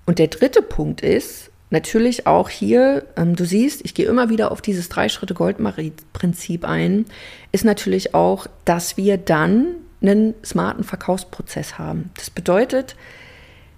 Und 0.06 0.18
der 0.18 0.28
dritte 0.28 0.62
Punkt 0.62 1.02
ist 1.02 1.50
natürlich 1.70 2.26
auch 2.26 2.48
hier, 2.48 3.04
ähm, 3.16 3.36
du 3.36 3.44
siehst, 3.44 3.84
ich 3.84 3.94
gehe 3.94 4.06
immer 4.06 4.30
wieder 4.30 4.50
auf 4.52 4.62
dieses 4.62 4.88
Drei-Schritte-Goldmarie-Prinzip 4.88 6.64
ein, 6.64 7.04
ist 7.52 7.64
natürlich 7.64 8.14
auch, 8.14 8.46
dass 8.64 8.96
wir 8.96 9.18
dann 9.18 9.74
einen 10.00 10.34
smarten 10.44 10.84
Verkaufsprozess 10.84 11.78
haben. 11.78 12.10
Das 12.16 12.30
bedeutet, 12.30 12.96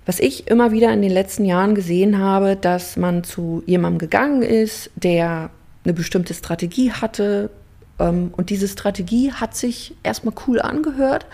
was 0.07 0.21
ich 0.21 0.49
immer 0.49 0.73
wieder 0.73 0.93
in 0.93 1.03
den 1.03 1.11
letzten 1.11 1.45
Jahren 1.45 1.75
gesehen 1.75 2.19
habe, 2.19 2.57
dass 2.57 2.97
man 2.97 3.25
zu 3.25 3.63
jemandem 3.67 3.99
gegangen 3.99 4.43
ist, 4.43 4.91
der 4.97 5.51
eine 5.85 5.95
bestimmte 5.95 6.35
Strategie 6.35 6.93
hatte 6.93 7.51
und 8.09 8.51
diese 8.51 8.69
Strategie 8.69 9.33
hat 9.33 9.55
sich 9.55 9.95
erstmal 10.03 10.35
cool 10.47 10.61
angehört. 10.61 11.27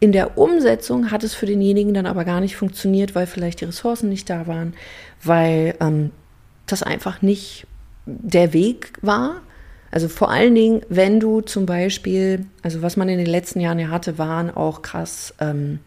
In 0.00 0.12
der 0.12 0.38
Umsetzung 0.38 1.10
hat 1.10 1.24
es 1.24 1.34
für 1.34 1.46
denjenigen 1.46 1.92
dann 1.92 2.06
aber 2.06 2.24
gar 2.24 2.40
nicht 2.40 2.56
funktioniert, 2.56 3.14
weil 3.14 3.26
vielleicht 3.26 3.60
die 3.60 3.64
Ressourcen 3.64 4.08
nicht 4.08 4.30
da 4.30 4.46
waren, 4.46 4.74
weil 5.22 5.74
ähm, 5.80 6.10
das 6.66 6.82
einfach 6.82 7.20
nicht 7.20 7.66
der 8.06 8.52
Weg 8.52 8.92
war. 9.02 9.42
Also 9.90 10.08
vor 10.08 10.30
allen 10.30 10.54
Dingen, 10.54 10.82
wenn 10.88 11.18
du 11.18 11.40
zum 11.40 11.66
Beispiel, 11.66 12.44
also 12.62 12.82
was 12.82 12.96
man 12.96 13.08
in 13.08 13.18
den 13.18 13.26
letzten 13.26 13.60
Jahren 13.60 13.78
ja 13.78 13.88
hatte, 13.88 14.18
waren 14.18 14.50
auch 14.50 14.82
krass 14.82 15.34
ähm, 15.40 15.80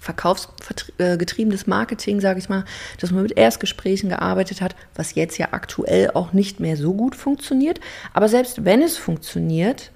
verkaufsgetriebenes 0.00 1.66
Marketing, 1.66 2.20
sage 2.20 2.38
ich 2.38 2.48
mal, 2.48 2.64
dass 3.00 3.10
man 3.10 3.22
mit 3.22 3.36
Erstgesprächen 3.36 4.08
gearbeitet 4.08 4.60
hat, 4.60 4.76
was 4.94 5.14
jetzt 5.14 5.38
ja 5.38 5.48
aktuell 5.50 6.10
auch 6.12 6.32
nicht 6.32 6.60
mehr 6.60 6.76
so 6.76 6.94
gut 6.94 7.16
funktioniert. 7.16 7.80
Aber 8.12 8.28
selbst 8.28 8.64
wenn 8.64 8.82
es 8.82 8.96
funktioniert, 8.96 9.90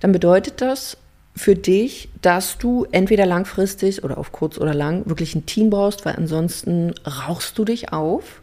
dann 0.00 0.12
bedeutet 0.12 0.60
das 0.60 0.96
für 1.34 1.54
dich, 1.54 2.08
dass 2.20 2.58
du 2.58 2.86
entweder 2.92 3.26
langfristig 3.26 4.04
oder 4.04 4.18
auf 4.18 4.32
kurz 4.32 4.58
oder 4.58 4.74
lang 4.74 5.06
wirklich 5.06 5.34
ein 5.34 5.46
Team 5.46 5.70
brauchst, 5.70 6.04
weil 6.04 6.16
ansonsten 6.16 6.94
rauchst 7.06 7.58
du 7.58 7.64
dich 7.64 7.92
auf. 7.92 8.42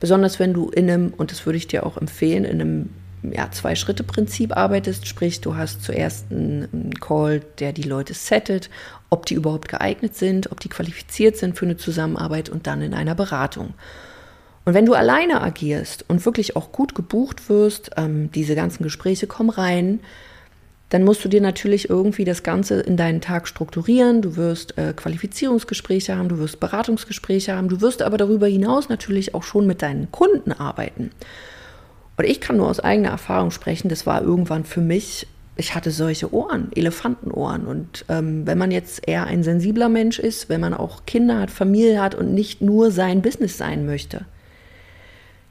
Besonders 0.00 0.38
wenn 0.38 0.54
du 0.54 0.68
in 0.70 0.88
einem, 0.88 1.14
und 1.16 1.32
das 1.32 1.46
würde 1.46 1.56
ich 1.56 1.66
dir 1.66 1.84
auch 1.84 1.96
empfehlen, 1.96 2.44
in 2.44 2.60
einem 2.60 2.90
ja, 3.22 3.50
Zwei-Schritte-Prinzip 3.50 4.56
arbeitest, 4.56 5.06
sprich 5.06 5.40
du 5.40 5.56
hast 5.56 5.82
zuerst 5.82 6.30
einen 6.30 6.94
Call, 7.00 7.40
der 7.58 7.72
die 7.72 7.82
Leute 7.82 8.14
settet, 8.14 8.70
ob 9.10 9.26
die 9.26 9.34
überhaupt 9.34 9.68
geeignet 9.68 10.14
sind, 10.14 10.52
ob 10.52 10.60
die 10.60 10.68
qualifiziert 10.68 11.36
sind 11.36 11.56
für 11.56 11.66
eine 11.66 11.76
Zusammenarbeit 11.76 12.48
und 12.48 12.66
dann 12.66 12.82
in 12.82 12.94
einer 12.94 13.14
Beratung. 13.14 13.74
Und 14.64 14.74
wenn 14.74 14.86
du 14.86 14.94
alleine 14.94 15.40
agierst 15.40 16.04
und 16.08 16.24
wirklich 16.26 16.54
auch 16.54 16.72
gut 16.72 16.94
gebucht 16.94 17.48
wirst, 17.48 17.90
ähm, 17.96 18.30
diese 18.32 18.54
ganzen 18.54 18.82
Gespräche 18.82 19.26
kommen 19.26 19.50
rein, 19.50 20.00
dann 20.90 21.04
musst 21.04 21.24
du 21.24 21.28
dir 21.28 21.40
natürlich 21.40 21.90
irgendwie 21.90 22.24
das 22.24 22.42
Ganze 22.42 22.80
in 22.80 22.96
deinen 22.96 23.20
Tag 23.20 23.46
strukturieren. 23.46 24.22
Du 24.22 24.36
wirst 24.36 24.78
äh, 24.78 24.94
Qualifizierungsgespräche 24.94 26.16
haben, 26.16 26.28
du 26.28 26.38
wirst 26.38 26.60
Beratungsgespräche 26.60 27.54
haben, 27.54 27.68
du 27.68 27.80
wirst 27.80 28.02
aber 28.02 28.16
darüber 28.16 28.46
hinaus 28.46 28.88
natürlich 28.88 29.34
auch 29.34 29.42
schon 29.42 29.66
mit 29.66 29.82
deinen 29.82 30.10
Kunden 30.10 30.52
arbeiten. 30.52 31.10
Und 32.18 32.24
ich 32.24 32.40
kann 32.40 32.56
nur 32.56 32.68
aus 32.68 32.80
eigener 32.80 33.10
Erfahrung 33.10 33.52
sprechen, 33.52 33.88
das 33.88 34.04
war 34.04 34.22
irgendwann 34.22 34.64
für 34.64 34.80
mich, 34.80 35.28
ich 35.56 35.76
hatte 35.76 35.92
solche 35.92 36.34
Ohren, 36.34 36.72
Elefantenohren. 36.74 37.64
Und 37.64 38.04
ähm, 38.08 38.44
wenn 38.44 38.58
man 38.58 38.72
jetzt 38.72 39.06
eher 39.06 39.28
ein 39.28 39.44
sensibler 39.44 39.88
Mensch 39.88 40.18
ist, 40.18 40.48
wenn 40.48 40.60
man 40.60 40.74
auch 40.74 41.06
Kinder 41.06 41.38
hat, 41.38 41.52
Familie 41.52 42.02
hat 42.02 42.16
und 42.16 42.34
nicht 42.34 42.60
nur 42.60 42.90
sein 42.90 43.22
Business 43.22 43.56
sein 43.56 43.86
möchte, 43.86 44.26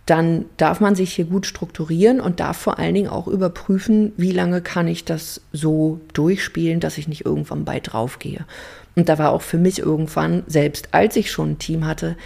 dann 0.06 0.46
darf 0.58 0.82
man 0.82 0.96
sich 0.96 1.14
hier 1.14 1.26
gut 1.26 1.46
strukturieren 1.46 2.20
und 2.20 2.42
darf 2.42 2.58
vor 2.58 2.80
allen 2.80 2.96
Dingen 2.96 3.10
auch 3.10 3.28
überprüfen, 3.28 4.12
wie 4.18 4.32
lange 4.32 4.62
kann 4.62 4.90
ich 4.90 5.06
das 5.06 5.42
so 5.54 6.02
durchspielen, 6.14 6.82
dass 6.82 6.98
ich 6.98 7.08
nicht 7.08 7.26
irgendwann 7.26 7.64
bei 7.64 7.80
draufgehe. 7.80 8.46
Und 8.96 9.08
da 9.08 9.18
war 9.18 9.32
auch 9.32 9.42
für 9.42 9.58
mich 9.58 9.80
irgendwann, 9.80 10.44
selbst 10.48 10.90
als 10.92 11.16
ich 11.16 11.32
schon 11.32 11.52
ein 11.52 11.60
Team 11.60 11.86
hatte, 11.86 12.18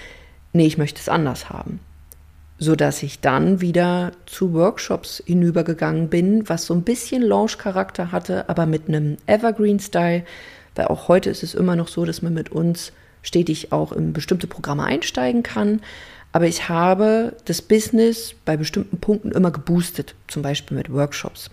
nee, 0.52 0.66
ich 0.66 0.80
möchte 0.80 1.00
es 1.00 1.10
anders 1.10 1.50
haben. 1.50 1.80
So 2.64 2.76
dass 2.76 3.02
ich 3.02 3.22
dann 3.22 3.60
wieder 3.60 4.12
zu 4.28 4.54
Workshops 4.54 5.24
hinübergegangen 5.26 6.10
bin, 6.10 6.48
was 6.48 6.68
so 6.68 6.76
ein 6.76 6.84
bisschen 6.84 7.24
Launch-Charakter 7.24 8.12
hatte, 8.12 8.48
aber 8.50 8.68
mit 8.68 8.88
einem 8.88 9.18
Evergreen-Style, 9.26 10.24
weil 10.76 10.86
auch 10.86 11.08
heute 11.08 11.32
ist 11.32 11.42
es 11.42 11.56
immer 11.56 11.76
noch 11.76 11.88
so, 11.88 12.06
dass 12.06 12.22
man 12.22 12.36
mit 12.36 12.52
uns 12.52 12.92
stetig 13.24 13.72
auch 13.72 13.92
in 13.92 14.14
bestimmte 14.14 14.46
Programme 14.46 14.84
einsteigen 14.84 15.42
kann. 15.42 15.82
Aber 16.34 16.46
ich 16.46 16.70
habe 16.70 17.36
das 17.46 17.64
Business 17.64 18.36
bei 18.46 18.58
bestimmten 18.58 19.00
Punkten 19.00 19.32
immer 19.32 19.50
geboostet, 19.50 20.14
zum 20.28 20.44
Beispiel 20.44 20.78
mit 20.78 20.94
Workshops. 20.94 21.50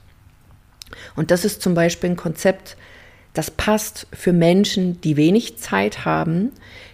Und 1.16 1.31
das 1.31 1.47
ist 1.47 1.62
zum 1.62 1.73
Beispiel 1.73 2.11
ein 2.11 2.16
Konzept, 2.16 2.77
das 3.33 3.51
passt 3.51 4.09
für 4.12 4.35
Menschen, 4.35 5.01
die 5.01 5.16
wenig 5.16 5.57
Zeit 5.57 6.05
haben, 6.05 6.53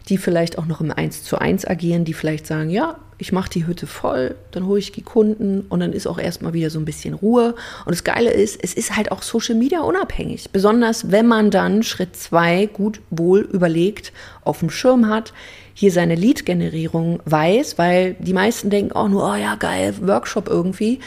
die 0.09 0.19
vielleicht 0.19 0.57
auch 0.57 0.67
noch 0.67 0.81
im 0.81 0.93
1 0.93 1.25
zu 1.25 1.39
1 1.39 1.67
agieren, 1.67 2.05
die 2.05 2.15
vielleicht 2.15 2.47
sagen, 2.47 2.71
ja, 2.71 2.99
ich 3.19 3.33
mache 3.33 3.51
die 3.51 3.67
Hütte 3.67 3.87
voll, 3.87 4.35
dann 4.51 4.67
hole 4.67 4.79
ich 4.79 4.93
die 4.93 5.03
Kunden 5.03 5.63
und 5.69 5.81
dann 5.81 5.93
ist 5.93 6.07
auch 6.07 6.19
erstmal 6.19 6.53
wieder 6.53 6.71
so 6.71 6.79
ein 6.79 6.85
bisschen 6.85 7.15
Ruhe. 7.15 7.55
Und 7.85 7.93
das 7.93 8.05
Geile 8.05 8.31
ist, 8.31 8.59
es 8.63 8.75
ist 8.75 8.97
halt 8.97 9.13
auch 9.13 9.23
Social 9.23 9.55
Media 9.55 9.81
unabhängig. 9.81 10.51
Besonders 10.51 11.11
wenn 11.11 11.27
man 11.27 11.51
dann 11.51 11.83
Schritt 11.83 12.17
2 12.17 12.67
gut 12.67 13.01
wohl 13.11 13.41
überlegt 13.41 14.13
auf 14.43 14.61
dem 14.61 14.71
Schirm 14.71 15.09
hat, 15.09 15.33
hier 15.75 15.93
seine 15.93 16.15
Lead-Generierung 16.15 17.21
weiß, 17.25 17.79
weil 17.79 18.15
die 18.19 18.33
meisten 18.33 18.71
denken 18.71 18.93
auch 18.93 19.09
nur, 19.09 19.29
oh 19.29 19.35
ja, 19.35 19.57
geil, 19.57 19.95
Workshop 20.01 20.49
irgendwie. 20.49 21.01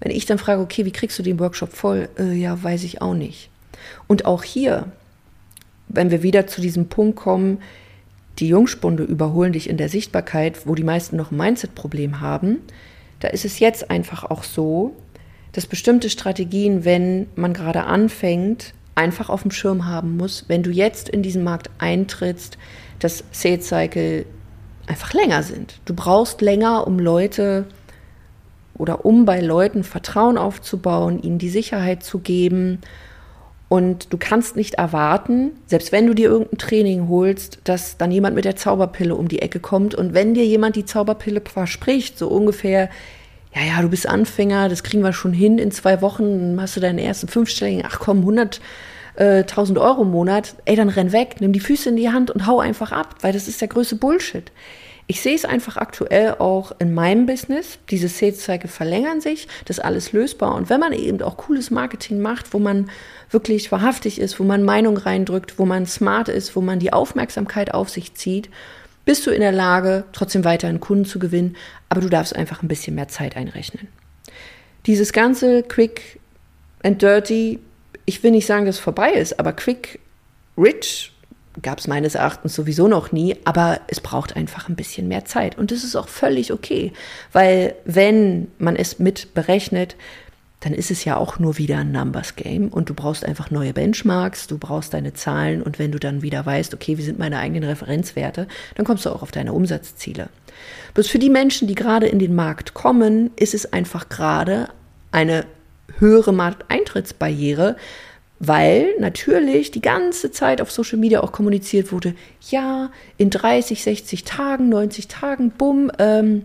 Wenn 0.00 0.12
ich 0.12 0.26
dann 0.26 0.38
frage, 0.38 0.62
okay, 0.62 0.84
wie 0.84 0.92
kriegst 0.92 1.18
du 1.18 1.22
den 1.22 1.38
Workshop 1.38 1.72
voll? 1.72 2.08
Äh, 2.18 2.34
ja, 2.34 2.62
weiß 2.62 2.84
ich 2.84 3.02
auch 3.02 3.14
nicht. 3.14 3.50
Und 4.06 4.24
auch 4.24 4.44
hier, 4.44 4.92
wenn 5.88 6.10
wir 6.10 6.22
wieder 6.22 6.46
zu 6.46 6.60
diesem 6.60 6.88
Punkt 6.88 7.16
kommen, 7.16 7.58
die 8.38 8.48
Jungspunde 8.48 9.02
überholen 9.02 9.52
dich 9.52 9.68
in 9.68 9.76
der 9.76 9.88
Sichtbarkeit, 9.88 10.66
wo 10.66 10.74
die 10.74 10.84
meisten 10.84 11.16
noch 11.16 11.30
ein 11.30 11.36
Mindset-Problem 11.36 12.20
haben, 12.20 12.58
da 13.20 13.28
ist 13.28 13.44
es 13.44 13.58
jetzt 13.58 13.90
einfach 13.90 14.24
auch 14.24 14.44
so, 14.44 14.94
dass 15.52 15.66
bestimmte 15.66 16.08
Strategien, 16.10 16.84
wenn 16.84 17.26
man 17.34 17.52
gerade 17.52 17.84
anfängt, 17.84 18.74
einfach 18.94 19.28
auf 19.28 19.42
dem 19.42 19.50
Schirm 19.50 19.86
haben 19.86 20.16
muss. 20.16 20.44
Wenn 20.48 20.62
du 20.62 20.70
jetzt 20.70 21.08
in 21.08 21.22
diesen 21.22 21.42
Markt 21.42 21.70
eintrittst, 21.78 22.58
dass 22.98 23.24
Sales 23.32 23.68
Cycle 23.68 24.24
einfach 24.86 25.12
länger 25.12 25.42
sind. 25.42 25.80
Du 25.84 25.94
brauchst 25.94 26.40
länger, 26.40 26.86
um 26.86 26.98
Leute 26.98 27.66
oder 28.74 29.04
um 29.04 29.24
bei 29.24 29.40
Leuten 29.40 29.84
Vertrauen 29.84 30.38
aufzubauen, 30.38 31.22
ihnen 31.22 31.38
die 31.38 31.50
Sicherheit 31.50 32.02
zu 32.02 32.20
geben. 32.20 32.80
Und 33.68 34.12
du 34.12 34.16
kannst 34.18 34.56
nicht 34.56 34.74
erwarten, 34.74 35.50
selbst 35.66 35.92
wenn 35.92 36.06
du 36.06 36.14
dir 36.14 36.30
irgendein 36.30 36.58
Training 36.58 37.08
holst, 37.08 37.58
dass 37.64 37.98
dann 37.98 38.10
jemand 38.10 38.34
mit 38.34 38.46
der 38.46 38.56
Zauberpille 38.56 39.14
um 39.14 39.28
die 39.28 39.42
Ecke 39.42 39.60
kommt. 39.60 39.94
Und 39.94 40.14
wenn 40.14 40.32
dir 40.32 40.46
jemand 40.46 40.76
die 40.76 40.86
Zauberpille 40.86 41.42
verspricht, 41.42 42.18
so 42.18 42.28
ungefähr, 42.28 42.88
ja, 43.54 43.62
ja, 43.62 43.82
du 43.82 43.90
bist 43.90 44.08
Anfänger, 44.08 44.70
das 44.70 44.82
kriegen 44.82 45.02
wir 45.02 45.12
schon 45.12 45.34
hin, 45.34 45.58
in 45.58 45.70
zwei 45.70 46.00
Wochen 46.00 46.56
hast 46.60 46.76
du 46.76 46.80
deinen 46.80 46.98
ersten 46.98 47.28
fünfstelligen, 47.28 47.84
ach 47.86 47.98
komm, 47.98 48.20
100 48.20 48.60
äh, 49.16 49.40
1000 49.40 49.78
Euro 49.78 50.02
im 50.02 50.10
Monat, 50.10 50.54
ey, 50.64 50.76
dann 50.76 50.88
renn 50.88 51.12
weg, 51.12 51.36
nimm 51.40 51.52
die 51.52 51.60
Füße 51.60 51.90
in 51.90 51.96
die 51.96 52.10
Hand 52.10 52.30
und 52.30 52.46
hau 52.46 52.60
einfach 52.60 52.92
ab, 52.92 53.16
weil 53.20 53.32
das 53.32 53.48
ist 53.48 53.60
der 53.60 53.68
größte 53.68 53.96
Bullshit. 53.96 54.50
Ich 55.08 55.20
sehe 55.20 55.34
es 55.34 55.44
einfach 55.44 55.76
aktuell 55.76 56.36
auch 56.38 56.72
in 56.78 56.94
meinem 56.94 57.26
Business. 57.26 57.78
Diese 57.90 58.08
Sales-Cycle 58.08 58.68
verlängern 58.68 59.20
sich, 59.20 59.48
das 59.64 59.78
ist 59.78 59.84
alles 59.84 60.12
lösbar. 60.12 60.54
Und 60.54 60.70
wenn 60.70 60.78
man 60.78 60.92
eben 60.92 61.20
auch 61.22 61.36
cooles 61.36 61.70
Marketing 61.70 62.20
macht, 62.20 62.52
wo 62.54 62.58
man 62.58 62.90
wirklich 63.30 63.72
wahrhaftig 63.72 64.20
ist, 64.20 64.38
wo 64.38 64.44
man 64.44 64.62
Meinung 64.62 64.96
reindrückt, 64.96 65.58
wo 65.58 65.64
man 65.64 65.86
smart 65.86 66.28
ist, 66.28 66.54
wo 66.54 66.60
man 66.60 66.78
die 66.78 66.92
Aufmerksamkeit 66.92 67.74
auf 67.74 67.88
sich 67.88 68.14
zieht, 68.14 68.50
bist 69.04 69.26
du 69.26 69.30
in 69.30 69.40
der 69.40 69.52
Lage, 69.52 70.04
trotzdem 70.12 70.44
weiterhin 70.44 70.78
Kunden 70.78 71.06
zu 71.06 71.18
gewinnen, 71.18 71.56
aber 71.88 72.02
du 72.02 72.10
darfst 72.10 72.36
einfach 72.36 72.62
ein 72.62 72.68
bisschen 72.68 72.94
mehr 72.94 73.08
Zeit 73.08 73.34
einrechnen. 73.36 73.88
Dieses 74.84 75.14
ganze 75.14 75.62
Quick 75.62 76.20
and 76.82 77.00
Dirty 77.00 77.58
ich 78.08 78.22
will 78.22 78.30
nicht 78.30 78.46
sagen, 78.46 78.64
dass 78.64 78.76
es 78.76 78.80
vorbei 78.80 79.12
ist, 79.12 79.38
aber 79.38 79.52
Quick 79.52 80.00
Rich 80.56 81.12
gab 81.62 81.78
es 81.78 81.86
meines 81.86 82.14
Erachtens 82.14 82.54
sowieso 82.54 82.88
noch 82.88 83.12
nie, 83.12 83.36
aber 83.44 83.80
es 83.88 84.00
braucht 84.00 84.36
einfach 84.36 84.68
ein 84.68 84.76
bisschen 84.76 85.08
mehr 85.08 85.24
Zeit. 85.24 85.58
Und 85.58 85.70
das 85.70 85.84
ist 85.84 85.96
auch 85.96 86.08
völlig 86.08 86.52
okay, 86.52 86.92
weil 87.32 87.74
wenn 87.84 88.48
man 88.58 88.76
es 88.76 88.98
mit 88.98 89.34
berechnet, 89.34 89.96
dann 90.60 90.74
ist 90.74 90.90
es 90.90 91.04
ja 91.04 91.16
auch 91.16 91.38
nur 91.38 91.56
wieder 91.56 91.78
ein 91.78 91.92
Numbers 91.92 92.34
Game 92.34 92.68
und 92.68 92.88
du 92.90 92.94
brauchst 92.94 93.24
einfach 93.24 93.50
neue 93.50 93.72
Benchmarks, 93.72 94.48
du 94.48 94.58
brauchst 94.58 94.92
deine 94.92 95.14
Zahlen 95.14 95.62
und 95.62 95.78
wenn 95.78 95.92
du 95.92 96.00
dann 96.00 96.22
wieder 96.22 96.44
weißt, 96.44 96.74
okay, 96.74 96.98
wie 96.98 97.02
sind 97.02 97.18
meine 97.18 97.38
eigenen 97.38 97.64
Referenzwerte, 97.64 98.48
dann 98.74 98.84
kommst 98.84 99.06
du 99.06 99.10
auch 99.10 99.22
auf 99.22 99.30
deine 99.30 99.52
Umsatzziele. 99.52 100.28
Bloß 100.94 101.06
für 101.06 101.20
die 101.20 101.30
Menschen, 101.30 101.68
die 101.68 101.76
gerade 101.76 102.06
in 102.06 102.18
den 102.18 102.34
Markt 102.34 102.74
kommen, 102.74 103.30
ist 103.36 103.54
es 103.54 103.72
einfach 103.72 104.08
gerade 104.08 104.68
eine 105.12 105.44
höhere 105.98 106.32
Markteintrittsbarriere, 106.32 107.76
weil 108.40 108.94
natürlich 108.98 109.70
die 109.70 109.80
ganze 109.80 110.30
Zeit 110.30 110.60
auf 110.60 110.70
Social 110.70 110.98
Media 110.98 111.20
auch 111.20 111.32
kommuniziert 111.32 111.92
wurde, 111.92 112.14
ja, 112.50 112.90
in 113.16 113.30
30, 113.30 113.82
60 113.82 114.24
Tagen, 114.24 114.68
90 114.68 115.08
Tagen, 115.08 115.50
bumm, 115.50 115.90
ähm, 115.98 116.44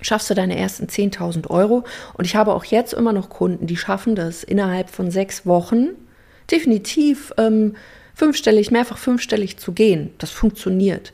schaffst 0.00 0.30
du 0.30 0.34
deine 0.34 0.58
ersten 0.58 0.86
10.000 0.86 1.48
Euro. 1.48 1.84
Und 2.14 2.24
ich 2.24 2.36
habe 2.36 2.54
auch 2.54 2.64
jetzt 2.64 2.94
immer 2.94 3.12
noch 3.12 3.28
Kunden, 3.28 3.66
die 3.66 3.76
schaffen 3.76 4.14
das 4.14 4.44
innerhalb 4.44 4.90
von 4.90 5.10
sechs 5.10 5.46
Wochen 5.46 5.88
definitiv 6.50 7.32
ähm, 7.38 7.76
fünfstellig, 8.14 8.70
mehrfach 8.70 8.98
fünfstellig 8.98 9.58
zu 9.58 9.72
gehen. 9.72 10.10
Das 10.18 10.30
funktioniert. 10.30 11.12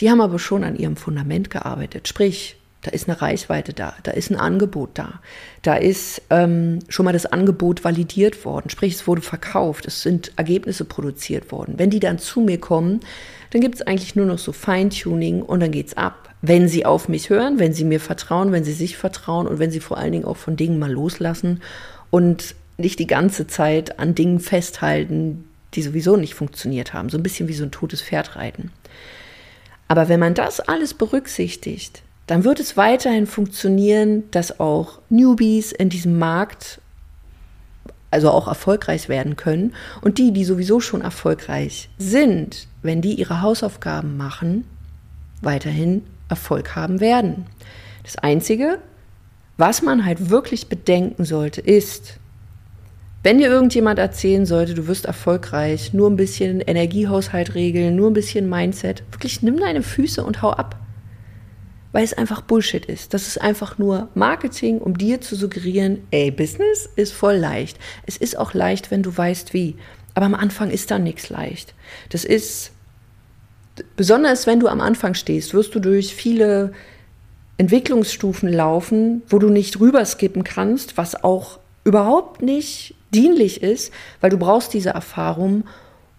Die 0.00 0.10
haben 0.10 0.20
aber 0.20 0.38
schon 0.38 0.64
an 0.64 0.76
ihrem 0.76 0.96
Fundament 0.96 1.50
gearbeitet. 1.50 2.08
Sprich, 2.08 2.56
da 2.84 2.90
ist 2.90 3.08
eine 3.08 3.20
Reichweite 3.20 3.72
da, 3.72 3.94
da 4.02 4.12
ist 4.12 4.30
ein 4.30 4.36
Angebot 4.36 4.90
da, 4.94 5.20
da 5.62 5.74
ist 5.74 6.22
ähm, 6.30 6.80
schon 6.88 7.04
mal 7.04 7.12
das 7.12 7.26
Angebot 7.26 7.82
validiert 7.82 8.44
worden, 8.44 8.68
sprich 8.68 8.94
es 8.94 9.06
wurde 9.06 9.22
verkauft, 9.22 9.86
es 9.86 10.02
sind 10.02 10.32
Ergebnisse 10.36 10.84
produziert 10.84 11.50
worden. 11.50 11.74
Wenn 11.78 11.90
die 11.90 11.98
dann 11.98 12.18
zu 12.18 12.40
mir 12.40 12.60
kommen, 12.60 13.00
dann 13.50 13.62
gibt 13.62 13.76
es 13.76 13.82
eigentlich 13.82 14.14
nur 14.16 14.26
noch 14.26 14.38
so 14.38 14.52
Feintuning 14.52 15.42
und 15.42 15.60
dann 15.60 15.70
geht's 15.70 15.96
ab. 15.96 16.34
Wenn 16.42 16.68
sie 16.68 16.84
auf 16.84 17.08
mich 17.08 17.30
hören, 17.30 17.58
wenn 17.58 17.72
sie 17.72 17.84
mir 17.84 18.00
vertrauen, 18.00 18.52
wenn 18.52 18.64
sie 18.64 18.74
sich 18.74 18.98
vertrauen 18.98 19.46
und 19.46 19.58
wenn 19.58 19.70
sie 19.70 19.80
vor 19.80 19.96
allen 19.96 20.12
Dingen 20.12 20.26
auch 20.26 20.36
von 20.36 20.56
Dingen 20.56 20.78
mal 20.78 20.92
loslassen 20.92 21.62
und 22.10 22.54
nicht 22.76 22.98
die 22.98 23.06
ganze 23.06 23.46
Zeit 23.46 23.98
an 23.98 24.14
Dingen 24.14 24.40
festhalten, 24.40 25.48
die 25.72 25.82
sowieso 25.82 26.16
nicht 26.16 26.34
funktioniert 26.34 26.92
haben. 26.92 27.08
So 27.08 27.16
ein 27.16 27.22
bisschen 27.22 27.48
wie 27.48 27.54
so 27.54 27.64
ein 27.64 27.70
totes 27.70 28.02
Pferd 28.02 28.36
reiten. 28.36 28.72
Aber 29.88 30.08
wenn 30.08 30.20
man 30.20 30.34
das 30.34 30.60
alles 30.60 30.92
berücksichtigt, 30.92 32.02
dann 32.26 32.44
wird 32.44 32.60
es 32.60 32.76
weiterhin 32.76 33.26
funktionieren, 33.26 34.24
dass 34.30 34.58
auch 34.60 35.00
Newbies 35.10 35.72
in 35.72 35.90
diesem 35.90 36.18
Markt 36.18 36.80
also 38.10 38.30
auch 38.30 38.46
erfolgreich 38.46 39.08
werden 39.08 39.36
können. 39.36 39.74
Und 40.00 40.18
die, 40.18 40.32
die 40.32 40.44
sowieso 40.44 40.80
schon 40.80 41.00
erfolgreich 41.00 41.90
sind, 41.98 42.68
wenn 42.82 43.02
die 43.02 43.14
ihre 43.14 43.42
Hausaufgaben 43.42 44.16
machen, 44.16 44.64
weiterhin 45.42 46.04
Erfolg 46.28 46.76
haben 46.76 47.00
werden. 47.00 47.46
Das 48.04 48.16
Einzige, 48.16 48.78
was 49.56 49.82
man 49.82 50.04
halt 50.04 50.30
wirklich 50.30 50.68
bedenken 50.68 51.24
sollte, 51.24 51.60
ist, 51.60 52.18
wenn 53.24 53.38
dir 53.38 53.48
irgendjemand 53.48 53.98
erzählen 53.98 54.46
sollte, 54.46 54.74
du 54.74 54.86
wirst 54.86 55.06
erfolgreich, 55.06 55.92
nur 55.92 56.08
ein 56.10 56.16
bisschen 56.16 56.60
Energiehaushalt 56.60 57.54
regeln, 57.54 57.96
nur 57.96 58.10
ein 58.10 58.14
bisschen 58.14 58.48
Mindset, 58.48 59.02
wirklich 59.10 59.42
nimm 59.42 59.58
deine 59.58 59.82
Füße 59.82 60.22
und 60.22 60.40
hau 60.42 60.50
ab 60.50 60.76
weil 61.94 62.02
es 62.02 62.12
einfach 62.12 62.40
Bullshit 62.40 62.84
ist. 62.84 63.14
Das 63.14 63.28
ist 63.28 63.40
einfach 63.40 63.78
nur 63.78 64.08
Marketing, 64.14 64.78
um 64.78 64.98
dir 64.98 65.20
zu 65.20 65.36
suggerieren, 65.36 66.02
ey, 66.10 66.32
Business 66.32 66.88
ist 66.96 67.12
voll 67.12 67.36
leicht. 67.36 67.78
Es 68.04 68.16
ist 68.16 68.36
auch 68.36 68.52
leicht, 68.52 68.90
wenn 68.90 69.04
du 69.04 69.16
weißt 69.16 69.54
wie. 69.54 69.76
Aber 70.12 70.26
am 70.26 70.34
Anfang 70.34 70.70
ist 70.70 70.90
da 70.90 70.98
nichts 70.98 71.30
leicht. 71.30 71.72
Das 72.08 72.24
ist, 72.24 72.72
besonders 73.94 74.48
wenn 74.48 74.58
du 74.58 74.66
am 74.66 74.80
Anfang 74.80 75.14
stehst, 75.14 75.54
wirst 75.54 75.72
du 75.76 75.78
durch 75.78 76.16
viele 76.16 76.72
Entwicklungsstufen 77.58 78.52
laufen, 78.52 79.22
wo 79.28 79.38
du 79.38 79.48
nicht 79.48 79.78
rüberskippen 79.78 80.42
kannst, 80.42 80.98
was 80.98 81.22
auch 81.22 81.60
überhaupt 81.84 82.42
nicht 82.42 82.96
dienlich 83.14 83.62
ist, 83.62 83.92
weil 84.20 84.30
du 84.30 84.38
brauchst 84.38 84.74
diese 84.74 84.90
Erfahrung, 84.90 85.62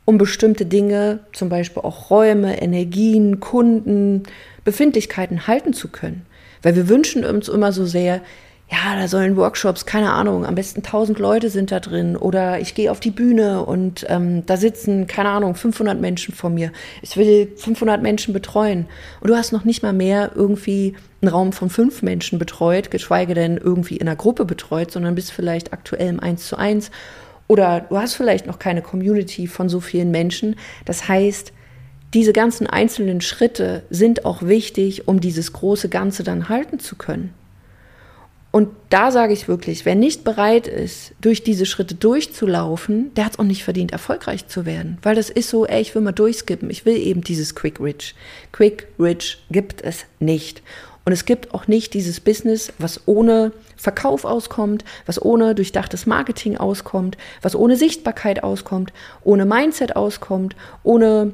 um 0.05 0.17
bestimmte 0.17 0.65
Dinge, 0.65 1.19
zum 1.33 1.49
Beispiel 1.49 1.83
auch 1.83 2.09
Räume, 2.09 2.61
Energien, 2.61 3.41
Kunden, 3.41 4.23
Befindlichkeiten 4.65 5.47
halten 5.47 5.71
zu 5.71 5.87
können. 5.87 6.25
Weil 6.61 6.75
wir 6.75 6.89
wünschen 6.89 7.23
uns 7.23 7.47
immer 7.47 7.71
so 7.71 7.85
sehr, 7.85 8.21
ja, 8.69 8.99
da 8.99 9.07
sollen 9.07 9.37
Workshops, 9.37 9.85
keine 9.85 10.11
Ahnung, 10.11 10.45
am 10.45 10.55
besten 10.55 10.79
1000 10.79 11.19
Leute 11.19 11.49
sind 11.51 11.71
da 11.71 11.79
drin 11.79 12.17
oder 12.17 12.59
ich 12.59 12.73
gehe 12.73 12.91
auf 12.91 12.99
die 12.99 13.11
Bühne 13.11 13.63
und 13.63 14.05
ähm, 14.09 14.43
da 14.47 14.57
sitzen, 14.57 15.05
keine 15.05 15.29
Ahnung, 15.29 15.53
500 15.53 16.01
Menschen 16.01 16.33
vor 16.33 16.49
mir. 16.49 16.71
Ich 17.03 17.15
will 17.15 17.51
500 17.55 18.01
Menschen 18.01 18.33
betreuen 18.33 18.87
und 19.21 19.29
du 19.29 19.35
hast 19.35 19.51
noch 19.53 19.65
nicht 19.65 19.83
mal 19.83 19.93
mehr 19.93 20.31
irgendwie 20.33 20.95
einen 21.21 21.29
Raum 21.31 21.53
von 21.53 21.69
fünf 21.69 22.01
Menschen 22.01 22.39
betreut, 22.39 22.89
geschweige 22.89 23.35
denn 23.35 23.57
irgendwie 23.57 23.97
in 23.97 24.07
einer 24.07 24.15
Gruppe 24.15 24.45
betreut, 24.45 24.91
sondern 24.91 25.13
bist 25.13 25.31
vielleicht 25.31 25.71
aktuell 25.71 26.09
im 26.09 26.19
1 26.19 26.47
zu 26.47 26.57
1 26.57 26.89
oder 27.47 27.81
du 27.81 27.97
hast 27.97 28.15
vielleicht 28.15 28.47
noch 28.47 28.57
keine 28.57 28.81
Community 28.81 29.45
von 29.45 29.69
so 29.69 29.79
vielen 29.79 30.09
Menschen. 30.09 30.55
Das 30.85 31.07
heißt, 31.07 31.53
diese 32.15 32.31
ganzen 32.31 32.65
einzelnen 32.65 33.19
Schritte 33.19 33.83
sind 33.89 34.23
auch 34.23 34.41
wichtig, 34.41 35.07
um 35.07 35.19
dieses 35.19 35.51
große 35.51 35.89
Ganze 35.89 36.23
dann 36.23 36.47
halten 36.47 36.79
zu 36.79 36.95
können. 36.95 37.33
Und 38.51 38.69
da 38.89 39.11
sage 39.11 39.33
ich 39.33 39.49
wirklich, 39.49 39.83
wer 39.83 39.95
nicht 39.95 40.23
bereit 40.23 40.65
ist, 40.65 41.11
durch 41.19 41.43
diese 41.43 41.65
Schritte 41.65 41.93
durchzulaufen, 41.93 43.13
der 43.15 43.25
hat 43.25 43.33
es 43.33 43.39
auch 43.39 43.43
nicht 43.43 43.65
verdient, 43.65 43.91
erfolgreich 43.91 44.47
zu 44.47 44.65
werden. 44.65 44.97
Weil 45.01 45.13
das 45.13 45.29
ist 45.29 45.49
so, 45.49 45.65
ey, 45.65 45.81
ich 45.81 45.93
will 45.93 46.01
mal 46.01 46.13
durchskippen. 46.13 46.69
Ich 46.69 46.85
will 46.85 46.95
eben 46.95 47.19
dieses 47.19 47.53
Quick 47.53 47.81
Rich. 47.81 48.15
Quick 48.53 48.87
Rich 48.97 49.43
gibt 49.51 49.81
es 49.81 50.05
nicht. 50.21 50.63
Und 51.03 51.11
es 51.11 51.25
gibt 51.25 51.53
auch 51.53 51.67
nicht 51.67 51.93
dieses 51.93 52.21
Business, 52.21 52.71
was 52.79 53.01
ohne 53.05 53.51
Verkauf 53.75 54.23
auskommt, 54.23 54.85
was 55.05 55.21
ohne 55.21 55.53
durchdachtes 55.53 56.05
Marketing 56.05 56.55
auskommt, 56.55 57.17
was 57.41 57.57
ohne 57.57 57.75
Sichtbarkeit 57.75 58.41
auskommt, 58.41 58.93
ohne 59.25 59.45
Mindset 59.45 59.97
auskommt, 59.97 60.55
ohne 60.81 61.33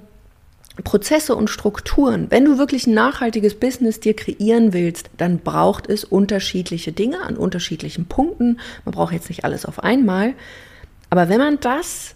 Prozesse 0.84 1.36
und 1.36 1.50
Strukturen. 1.50 2.28
Wenn 2.30 2.46
du 2.46 2.58
wirklich 2.58 2.88
ein 2.88 2.94
nachhaltiges 2.94 3.56
Business 3.56 4.00
dir 4.00 4.16
kreieren 4.16 4.74
willst, 4.74 5.10
dann 5.18 5.40
braucht 5.40 5.90
es 5.90 6.04
unterschiedliche 6.04 6.92
Dinge 6.92 7.22
an 7.22 7.36
unterschiedlichen 7.36 8.06
Punkten. 8.06 8.60
Man 8.86 8.94
braucht 8.94 9.14
jetzt 9.14 9.30
nicht 9.30 9.44
alles 9.44 9.66
auf 9.66 9.84
einmal. 9.84 10.34
Aber 11.10 11.28
wenn 11.28 11.40
man 11.40 11.60
das 11.60 12.16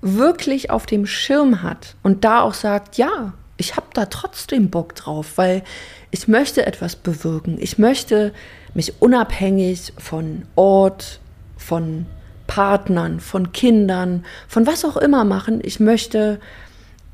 wirklich 0.00 0.70
auf 0.70 0.86
dem 0.86 1.06
Schirm 1.06 1.62
hat 1.62 1.96
und 2.02 2.24
da 2.24 2.40
auch 2.40 2.54
sagt, 2.54 2.96
ja, 2.96 3.34
ich 3.56 3.76
habe 3.76 3.86
da 3.94 4.06
trotzdem 4.06 4.70
Bock 4.70 4.94
drauf, 4.94 5.32
weil 5.36 5.62
ich 6.10 6.26
möchte 6.28 6.66
etwas 6.66 6.96
bewirken. 6.96 7.58
Ich 7.60 7.78
möchte 7.78 8.32
mich 8.74 9.00
unabhängig 9.00 9.92
von 9.98 10.42
Ort, 10.56 11.20
von 11.56 12.06
Partnern, 12.46 13.20
von 13.20 13.52
Kindern, 13.52 14.24
von 14.48 14.66
was 14.66 14.84
auch 14.84 14.96
immer 14.96 15.24
machen. 15.24 15.60
Ich 15.62 15.78
möchte 15.78 16.40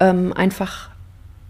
ähm, 0.00 0.32
einfach 0.32 0.90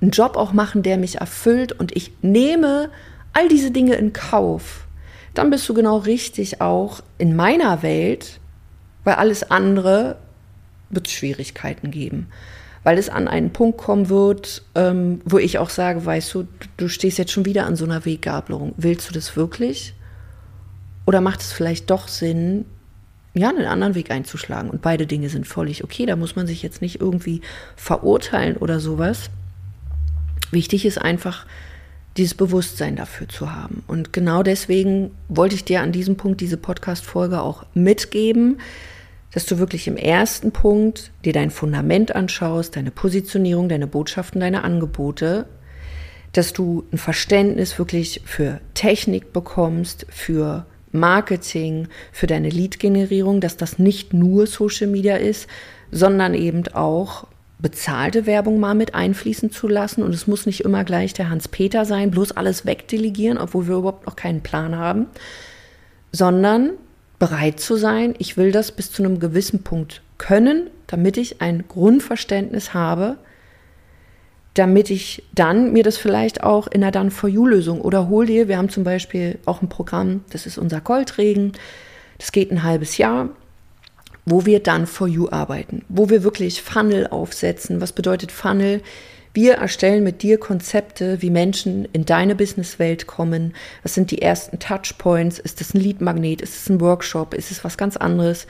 einen 0.00 0.11
Job 0.11 0.37
auch 0.37 0.52
machen, 0.52 0.82
der 0.82 0.96
mich 0.96 1.16
erfüllt 1.16 1.72
und 1.72 1.96
ich 1.96 2.12
nehme 2.22 2.90
all 3.32 3.48
diese 3.48 3.70
Dinge 3.70 3.94
in 3.94 4.12
Kauf, 4.12 4.87
dann 5.34 5.50
bist 5.50 5.68
du 5.68 5.74
genau 5.74 5.98
richtig 5.98 6.61
auch 6.61 7.00
in 7.18 7.37
meiner 7.37 7.82
Welt, 7.82 8.40
weil 9.04 9.14
alles 9.14 9.50
andere 9.50 10.16
wird 10.90 11.08
Schwierigkeiten 11.08 11.90
geben. 11.90 12.28
Weil 12.84 12.98
es 12.98 13.11
an 13.11 13.28
einen 13.28 13.52
Punkt 13.52 13.78
kommen 13.78 14.08
wird, 14.08 14.62
ähm, 14.74 15.20
wo 15.24 15.38
ich 15.38 15.58
auch 15.58 15.70
sage, 15.70 16.04
weißt 16.04 16.34
du, 16.34 16.48
du 16.76 16.88
stehst 16.88 17.18
jetzt 17.18 17.32
schon 17.32 17.44
wieder 17.44 17.66
an 17.66 17.76
so 17.76 17.84
einer 17.84 18.04
Weggabelung. 18.04 18.72
Willst 18.76 19.08
du 19.08 19.12
das 19.14 19.37
wirklich? 19.37 19.94
Oder 21.06 21.20
macht 21.20 21.40
es 21.40 21.52
vielleicht 21.52 21.90
doch 21.90 22.08
Sinn, 22.08 22.64
ja, 23.38 23.48
einen 23.48 23.66
anderen 23.66 23.94
Weg 23.94 24.11
einzuschlagen. 24.11 24.70
Und 24.70 24.83
beide 24.83 25.07
Dinge 25.07 25.29
sind 25.29 25.46
völlig 25.46 25.85
okay. 25.85 26.07
Da 26.07 26.16
muss 26.16 26.37
man 26.37 26.46
sich 26.46 26.62
jetzt 26.62 26.83
nicht 26.83 27.01
irgendwie 27.01 27.40
verurteilen 27.77 28.57
oder 28.57 28.81
sowas. 28.81 29.31
Wichtig 30.51 30.85
ist 30.85 30.98
einfach, 30.98 31.46
dieses 32.18 32.35
Bewusstsein 32.35 32.96
dafür 32.96 33.29
zu 33.29 33.55
haben. 33.55 33.83
Und 33.87 34.12
genau 34.12 34.42
deswegen 34.42 35.12
wollte 35.29 35.55
ich 35.55 35.64
dir 35.64 35.83
an 35.83 35.92
diesem 35.92 36.16
Punkt 36.16 36.40
diese 36.40 36.57
Podcast-Folge 36.57 37.40
auch 37.40 37.64
mitgeben, 37.74 38.61
dass 39.33 39.46
du 39.46 39.59
wirklich 39.59 39.87
im 39.87 39.96
ersten 39.96 40.51
Punkt 40.51 41.12
dir 41.24 41.33
dein 41.33 41.51
Fundament 41.51 42.14
anschaust, 42.16 42.77
deine 42.77 42.90
Positionierung, 42.90 43.68
deine 43.68 43.87
Botschaften, 43.87 44.40
deine 44.40 44.64
Angebote, 44.64 45.46
dass 46.33 46.53
du 46.53 46.85
ein 46.92 46.98
Verständnis 46.98 47.79
wirklich 47.79 48.22
für 48.24 48.61
Technik 48.74 49.33
bekommst, 49.33 50.07
für 50.09 50.66
Marketing, 50.92 51.88
für 52.12 52.27
deine 52.27 52.51
Lead-Generierung, 52.51 53.40
dass 53.40 53.57
das 53.57 53.79
nicht 53.79 54.12
nur 54.14 54.46
Social 54.46 54.87
Media 54.87 55.16
ist, 55.16 55.48
sondern 55.90 56.35
eben 56.35 56.66
auch 56.68 57.27
bezahlte 57.59 58.27
Werbung 58.27 58.61
mal 58.61 58.74
mit 58.74 58.94
einfließen 58.94 59.51
zu 59.51 59.68
lassen. 59.68 60.03
Und 60.03 60.14
es 60.14 60.27
muss 60.27 60.46
nicht 60.46 60.61
immer 60.61 60.85
gleich 60.85 61.12
der 61.12 61.31
Hans-Peter 61.31 61.85
sein, 61.85 62.11
bloß 62.11 62.33
alles 62.33 62.66
wegdelegieren, 62.66 63.38
obwohl 63.38 63.66
wir 63.66 63.77
überhaupt 63.77 64.07
noch 64.07 64.16
keinen 64.16 64.42
Plan 64.42 64.77
haben, 64.77 65.07
sondern 66.12 66.70
bereit 67.18 67.59
zu 67.59 67.77
sein, 67.77 68.14
ich 68.18 68.37
will 68.37 68.53
das 68.53 68.72
bis 68.72 68.92
zu 68.92 69.03
einem 69.03 69.18
gewissen 69.18 69.62
Punkt 69.62 70.03
können, 70.18 70.70
damit 70.87 71.16
ich 71.16 71.40
ein 71.40 71.64
Grundverständnis 71.66 72.74
habe, 72.74 73.16
damit 74.54 74.90
ich 74.90 75.22
dann 75.34 75.72
mir 75.72 75.82
das 75.82 75.96
vielleicht 75.96 76.42
auch 76.42 76.66
in 76.66 76.82
einer 76.82 76.90
Done-for-You-Lösung 76.90 77.80
oder 77.80 78.08
hol 78.08 78.26
dir, 78.26 78.48
wir 78.48 78.58
haben 78.58 78.68
zum 78.68 78.84
Beispiel 78.84 79.38
auch 79.44 79.62
ein 79.62 79.68
Programm, 79.68 80.24
das 80.30 80.46
ist 80.46 80.58
unser 80.58 80.80
Goldregen, 80.80 81.52
das 82.18 82.32
geht 82.32 82.50
ein 82.50 82.64
halbes 82.64 82.98
Jahr, 82.98 83.30
wo 84.26 84.44
wir 84.44 84.61
Done-for-You 84.61 85.28
arbeiten, 85.30 85.84
wo 85.88 86.11
wir 86.11 86.22
wirklich 86.22 86.62
Funnel 86.62 87.06
aufsetzen. 87.06 87.80
Was 87.80 87.92
bedeutet 87.92 88.32
Funnel? 88.32 88.82
Wir 89.32 89.54
erstellen 89.54 90.02
mit 90.04 90.22
dir 90.22 90.38
Konzepte, 90.38 91.22
wie 91.22 91.30
Menschen 91.30 91.87
in 91.92 92.04
deine 92.04 92.34
Businesswelt 92.34 93.06
kommen. 93.06 93.54
Was 93.82 93.94
sind 93.94 94.11
die 94.11 94.20
ersten 94.20 94.58
Touchpoints? 94.58 95.38
Ist 95.38 95.61
das 95.61 95.74
ein 95.74 95.80
Leadmagnet? 95.80 96.42
Ist 96.42 96.56
es 96.56 96.68
ein 96.68 96.80
Workshop? 96.80 97.34
Ist 97.34 97.50
es 97.50 97.62
was 97.62 97.78
ganz 97.78 97.96
anderes? 97.96 98.46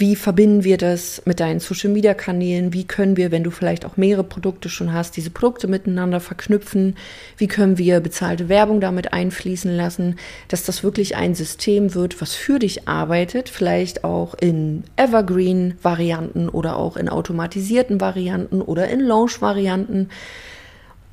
Wie 0.00 0.14
verbinden 0.14 0.62
wir 0.62 0.78
das 0.78 1.22
mit 1.24 1.40
deinen 1.40 1.58
Social-Media-Kanälen? 1.58 2.72
Wie 2.72 2.84
können 2.84 3.16
wir, 3.16 3.32
wenn 3.32 3.42
du 3.42 3.50
vielleicht 3.50 3.84
auch 3.84 3.96
mehrere 3.96 4.22
Produkte 4.22 4.68
schon 4.68 4.92
hast, 4.92 5.16
diese 5.16 5.30
Produkte 5.30 5.66
miteinander 5.66 6.20
verknüpfen? 6.20 6.94
Wie 7.36 7.48
können 7.48 7.78
wir 7.78 7.98
bezahlte 7.98 8.48
Werbung 8.48 8.80
damit 8.80 9.12
einfließen 9.12 9.76
lassen, 9.76 10.14
dass 10.46 10.62
das 10.62 10.84
wirklich 10.84 11.16
ein 11.16 11.34
System 11.34 11.94
wird, 11.94 12.20
was 12.20 12.34
für 12.34 12.60
dich 12.60 12.86
arbeitet, 12.86 13.48
vielleicht 13.48 14.04
auch 14.04 14.34
in 14.34 14.84
Evergreen-Varianten 14.94 16.48
oder 16.48 16.76
auch 16.76 16.96
in 16.96 17.08
automatisierten 17.08 18.00
Varianten 18.00 18.62
oder 18.62 18.86
in 18.86 19.00
Launch-Varianten. 19.00 20.10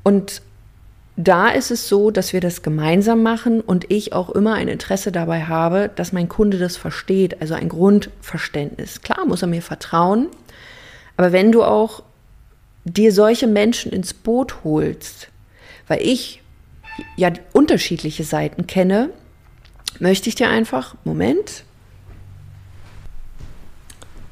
Und 0.04 0.44
da 1.18 1.48
ist 1.50 1.72
es 1.72 1.88
so, 1.88 2.12
dass 2.12 2.34
wir 2.34 2.42
das 2.42 2.62
gemeinsam 2.62 3.24
machen 3.24 3.62
und 3.62 3.90
ich 3.90 4.12
auch 4.12 4.30
immer 4.30 4.56
ein 4.56 4.68
Interesse 4.68 5.12
dabei 5.12 5.44
habe, 5.44 5.90
dass 5.96 6.12
mein 6.12 6.28
Kunde 6.28 6.58
das 6.58 6.76
versteht, 6.76 7.42
also 7.42 7.54
ein 7.54 7.70
Grundverständnis. 7.70 9.02
Klar 9.02 9.26
muss 9.26 9.42
er 9.42 9.48
mir 9.48 9.62
vertrauen, 9.62 10.28
aber 11.16 11.32
wenn 11.32 11.52
du 11.52 11.64
auch 11.64 12.04
dir 12.84 13.14
solche 13.14 13.48
Menschen 13.48 13.94
ins 13.94 14.14
Boot 14.14 14.64
holst, 14.64 15.30
weil 15.88 16.02
ich 16.02 16.42
ja 17.16 17.32
unterschiedliche 17.54 18.26
Seiten 18.26 18.68
kenne, 18.68 19.10
möchte 20.00 20.28
ich 20.28 20.36
dir 20.36 20.50
einfach, 20.50 20.96
Moment, 21.06 21.64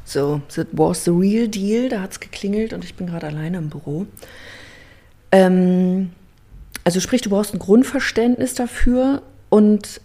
so, 0.04 0.42
that 0.54 0.68
was 0.74 1.06
the 1.06 1.12
real 1.12 1.48
deal, 1.48 1.88
da 1.88 2.02
hat 2.02 2.12
es 2.12 2.20
geklingelt 2.20 2.74
und 2.74 2.84
ich 2.84 2.96
bin 2.96 3.08
gerade 3.08 3.28
alleine 3.28 3.58
im 3.58 3.70
Büro. 3.70 4.06
Ähm, 5.32 6.12
also 6.84 7.00
sprich, 7.00 7.22
du 7.22 7.30
brauchst 7.30 7.54
ein 7.54 7.60
Grundverständnis 7.60 8.56
dafür 8.56 9.22
und 9.50 10.02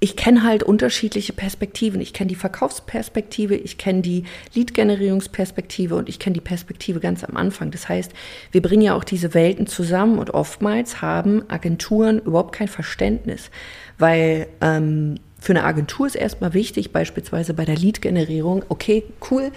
ich 0.00 0.14
kenne 0.14 0.44
halt 0.44 0.62
unterschiedliche 0.62 1.32
Perspektiven. 1.32 2.00
Ich 2.00 2.12
kenne 2.12 2.28
die 2.28 2.36
Verkaufsperspektive, 2.36 3.56
ich 3.56 3.78
kenne 3.78 4.00
die 4.00 4.24
Lead-Generierungsperspektive 4.54 5.96
und 5.96 6.08
ich 6.08 6.20
kenne 6.20 6.34
die 6.34 6.40
Perspektive 6.40 7.00
ganz 7.00 7.24
am 7.24 7.36
Anfang. 7.36 7.72
Das 7.72 7.88
heißt, 7.88 8.12
wir 8.52 8.62
bringen 8.62 8.82
ja 8.82 8.94
auch 8.94 9.02
diese 9.02 9.34
Welten 9.34 9.66
zusammen 9.66 10.18
und 10.20 10.30
oftmals 10.30 11.02
haben 11.02 11.42
Agenturen 11.50 12.20
überhaupt 12.20 12.54
kein 12.54 12.68
Verständnis, 12.68 13.50
weil 13.98 14.46
ähm, 14.60 15.18
für 15.40 15.52
eine 15.52 15.64
Agentur 15.64 16.06
ist 16.06 16.16
erstmal 16.16 16.54
wichtig, 16.54 16.92
beispielsweise 16.92 17.54
bei 17.54 17.64
der 17.64 17.76
Lead-Generierung, 17.76 18.64
okay, 18.68 19.04
cool, 19.30 19.52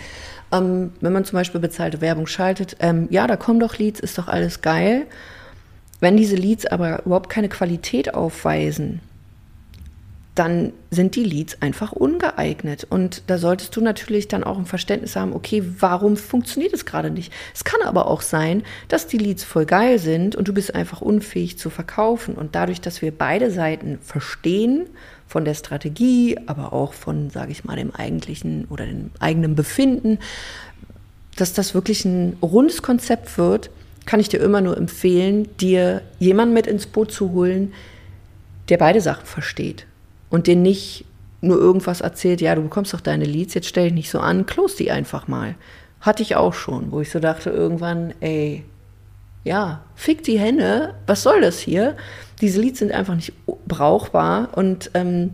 ähm, 0.51 0.91
wenn 1.01 1.13
man 1.13 1.25
zum 1.25 1.37
Beispiel 1.37 1.61
bezahlte 1.61 2.01
Werbung 2.01 2.27
schaltet, 2.27 2.77
ähm, 2.79 3.07
ja, 3.09 3.25
da 3.27 3.35
kommen 3.35 3.59
doch 3.59 3.77
Leads, 3.77 3.99
ist 3.99 4.17
doch 4.17 4.27
alles 4.27 4.61
geil. 4.61 5.07
Wenn 5.99 6.17
diese 6.17 6.35
Leads 6.35 6.65
aber 6.65 7.05
überhaupt 7.05 7.29
keine 7.29 7.49
Qualität 7.49 8.13
aufweisen, 8.13 9.01
dann 10.35 10.71
sind 10.89 11.15
die 11.15 11.23
Leads 11.23 11.61
einfach 11.61 11.91
ungeeignet. 11.91 12.87
Und 12.89 13.23
da 13.27 13.37
solltest 13.37 13.75
du 13.75 13.81
natürlich 13.81 14.27
dann 14.27 14.43
auch 14.43 14.57
ein 14.57 14.65
Verständnis 14.65 15.15
haben, 15.15 15.33
okay, 15.33 15.61
warum 15.79 16.15
funktioniert 16.15 16.73
es 16.73 16.85
gerade 16.85 17.11
nicht? 17.11 17.33
Es 17.53 17.63
kann 17.63 17.81
aber 17.83 18.07
auch 18.07 18.21
sein, 18.21 18.63
dass 18.87 19.07
die 19.07 19.17
Leads 19.17 19.43
voll 19.43 19.65
geil 19.65 19.99
sind 19.99 20.35
und 20.35 20.47
du 20.47 20.53
bist 20.53 20.73
einfach 20.73 21.01
unfähig 21.01 21.57
zu 21.57 21.69
verkaufen. 21.69 22.35
Und 22.35 22.55
dadurch, 22.55 22.79
dass 22.79 23.01
wir 23.01 23.11
beide 23.11 23.51
Seiten 23.51 23.99
verstehen, 24.01 24.87
von 25.31 25.45
der 25.45 25.53
Strategie, 25.53 26.37
aber 26.47 26.73
auch 26.73 26.91
von, 26.91 27.29
sage 27.29 27.53
ich 27.53 27.63
mal, 27.63 27.77
dem 27.77 27.95
eigentlichen 27.95 28.65
oder 28.69 28.85
dem 28.85 29.11
eigenen 29.19 29.55
Befinden, 29.55 30.19
dass 31.37 31.53
das 31.53 31.73
wirklich 31.73 32.03
ein 32.03 32.35
rundes 32.41 32.81
Konzept 32.81 33.37
wird, 33.37 33.69
kann 34.05 34.19
ich 34.19 34.27
dir 34.27 34.41
immer 34.41 34.59
nur 34.59 34.75
empfehlen, 34.75 35.47
dir 35.57 36.01
jemanden 36.19 36.53
mit 36.53 36.67
ins 36.67 36.85
Boot 36.85 37.13
zu 37.13 37.31
holen, 37.31 37.71
der 38.67 38.77
beide 38.77 38.99
Sachen 38.99 39.25
versteht 39.25 39.85
und 40.29 40.47
den 40.47 40.63
nicht 40.63 41.05
nur 41.39 41.57
irgendwas 41.57 42.01
erzählt, 42.01 42.41
ja, 42.41 42.53
du 42.53 42.63
bekommst 42.63 42.93
doch 42.93 42.99
deine 42.99 43.23
Leads, 43.23 43.53
jetzt 43.53 43.69
stell 43.69 43.85
dich 43.85 43.93
nicht 43.93 44.11
so 44.11 44.19
an, 44.19 44.45
close 44.45 44.75
die 44.75 44.91
einfach 44.91 45.29
mal. 45.29 45.55
Hatte 46.01 46.23
ich 46.23 46.35
auch 46.35 46.53
schon, 46.53 46.91
wo 46.91 46.99
ich 46.99 47.09
so 47.09 47.19
dachte 47.19 47.51
irgendwann, 47.51 48.13
ey, 48.19 48.65
ja, 49.43 49.83
fick 49.95 50.23
die 50.23 50.39
Hände, 50.39 50.95
was 51.07 51.23
soll 51.23 51.41
das 51.41 51.59
hier? 51.59 51.95
Diese 52.41 52.61
Leads 52.61 52.79
sind 52.79 52.91
einfach 52.91 53.15
nicht 53.15 53.33
brauchbar 53.67 54.49
und 54.55 54.91
ähm, 54.93 55.31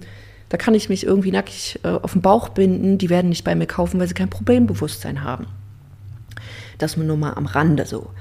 da 0.49 0.57
kann 0.57 0.75
ich 0.75 0.89
mich 0.89 1.05
irgendwie 1.05 1.31
nackig 1.31 1.79
äh, 1.83 1.89
auf 1.89 2.13
den 2.13 2.21
Bauch 2.21 2.49
binden, 2.49 2.97
die 2.97 3.09
werden 3.09 3.29
nicht 3.29 3.43
bei 3.43 3.55
mir 3.55 3.67
kaufen, 3.67 3.99
weil 3.99 4.07
sie 4.07 4.13
kein 4.13 4.29
Problembewusstsein 4.29 5.23
haben. 5.23 5.47
Das 6.77 6.95
nur 6.95 7.17
mal 7.17 7.33
am 7.33 7.47
Rande 7.47 7.85
so. 7.85 8.11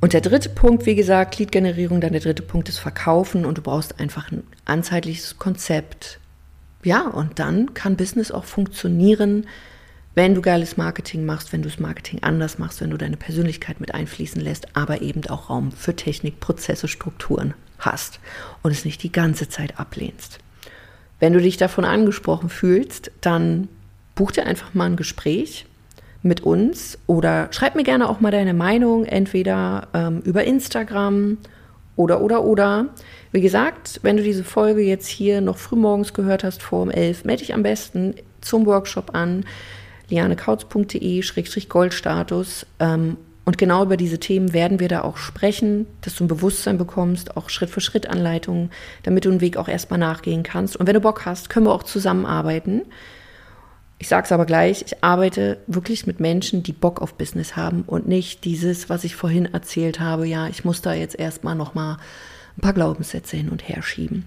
Und 0.00 0.12
der 0.12 0.20
dritte 0.20 0.50
Punkt, 0.50 0.86
wie 0.86 0.94
gesagt, 0.94 1.38
Lead-Generierung, 1.38 2.00
dann 2.00 2.12
der 2.12 2.20
dritte 2.20 2.42
Punkt 2.42 2.68
ist 2.68 2.78
Verkaufen 2.78 3.44
und 3.44 3.58
du 3.58 3.62
brauchst 3.62 3.98
einfach 3.98 4.30
ein 4.30 4.44
anzeitliches 4.64 5.38
Konzept. 5.38 6.20
Ja, 6.82 7.08
und 7.08 7.38
dann 7.38 7.74
kann 7.74 7.96
Business 7.96 8.30
auch 8.30 8.44
funktionieren, 8.44 9.46
wenn 10.16 10.34
du 10.34 10.40
geiles 10.40 10.78
Marketing 10.78 11.26
machst, 11.26 11.52
wenn 11.52 11.60
du 11.60 11.68
das 11.68 11.78
Marketing 11.78 12.22
anders 12.22 12.58
machst, 12.58 12.80
wenn 12.80 12.90
du 12.90 12.96
deine 12.96 13.18
Persönlichkeit 13.18 13.80
mit 13.80 13.94
einfließen 13.94 14.40
lässt, 14.40 14.74
aber 14.74 15.02
eben 15.02 15.22
auch 15.28 15.50
Raum 15.50 15.70
für 15.70 15.94
Technik, 15.94 16.40
Prozesse, 16.40 16.88
Strukturen 16.88 17.52
hast 17.78 18.18
und 18.62 18.70
es 18.70 18.86
nicht 18.86 19.02
die 19.02 19.12
ganze 19.12 19.50
Zeit 19.50 19.78
ablehnst. 19.78 20.38
Wenn 21.20 21.34
du 21.34 21.40
dich 21.40 21.58
davon 21.58 21.84
angesprochen 21.84 22.48
fühlst, 22.48 23.10
dann 23.20 23.68
buch 24.14 24.32
dir 24.32 24.46
einfach 24.46 24.72
mal 24.72 24.86
ein 24.86 24.96
Gespräch 24.96 25.66
mit 26.22 26.40
uns 26.40 26.98
oder 27.06 27.48
schreib 27.50 27.74
mir 27.74 27.84
gerne 27.84 28.08
auch 28.08 28.18
mal 28.18 28.32
deine 28.32 28.54
Meinung, 28.54 29.04
entweder 29.04 29.88
ähm, 29.92 30.20
über 30.24 30.44
Instagram 30.44 31.36
oder, 31.94 32.22
oder, 32.22 32.42
oder. 32.42 32.86
Wie 33.32 33.42
gesagt, 33.42 34.00
wenn 34.02 34.16
du 34.16 34.22
diese 34.22 34.44
Folge 34.44 34.80
jetzt 34.80 35.08
hier 35.08 35.42
noch 35.42 35.58
frühmorgens 35.58 36.14
gehört 36.14 36.42
hast, 36.42 36.62
vor 36.62 36.80
um 36.80 36.90
11, 36.90 37.26
melde 37.26 37.40
dich 37.40 37.52
am 37.52 37.62
besten 37.62 38.14
zum 38.40 38.64
Workshop 38.64 39.14
an, 39.14 39.44
lianekautz.de-goldstatus. 40.08 42.66
Ähm, 42.78 43.16
und 43.44 43.58
genau 43.58 43.82
über 43.84 43.96
diese 43.96 44.18
Themen 44.18 44.52
werden 44.52 44.80
wir 44.80 44.88
da 44.88 45.02
auch 45.02 45.18
sprechen, 45.18 45.86
dass 46.00 46.16
du 46.16 46.24
ein 46.24 46.28
Bewusstsein 46.28 46.78
bekommst, 46.78 47.36
auch 47.36 47.48
Schritt 47.48 47.70
für 47.70 47.80
Schritt 47.80 48.08
Anleitungen, 48.08 48.72
damit 49.04 49.24
du 49.24 49.30
den 49.30 49.40
Weg 49.40 49.56
auch 49.56 49.68
erstmal 49.68 50.00
nachgehen 50.00 50.42
kannst. 50.42 50.76
Und 50.76 50.88
wenn 50.88 50.94
du 50.94 51.00
Bock 51.00 51.26
hast, 51.26 51.48
können 51.48 51.66
wir 51.66 51.72
auch 51.72 51.84
zusammenarbeiten. 51.84 52.82
Ich 53.98 54.08
sage 54.08 54.24
es 54.24 54.32
aber 54.32 54.46
gleich, 54.46 54.82
ich 54.82 55.04
arbeite 55.04 55.58
wirklich 55.68 56.08
mit 56.08 56.18
Menschen, 56.18 56.64
die 56.64 56.72
Bock 56.72 57.00
auf 57.00 57.14
Business 57.14 57.54
haben 57.54 57.84
und 57.86 58.08
nicht 58.08 58.42
dieses, 58.44 58.90
was 58.90 59.04
ich 59.04 59.14
vorhin 59.14 59.46
erzählt 59.46 60.00
habe, 60.00 60.26
ja, 60.26 60.48
ich 60.48 60.64
muss 60.64 60.82
da 60.82 60.92
jetzt 60.92 61.16
erstmal 61.18 61.54
nochmal 61.54 61.98
ein 62.58 62.60
paar 62.60 62.74
Glaubenssätze 62.74 63.36
hin 63.36 63.48
und 63.48 63.68
her 63.68 63.82
schieben. 63.82 64.26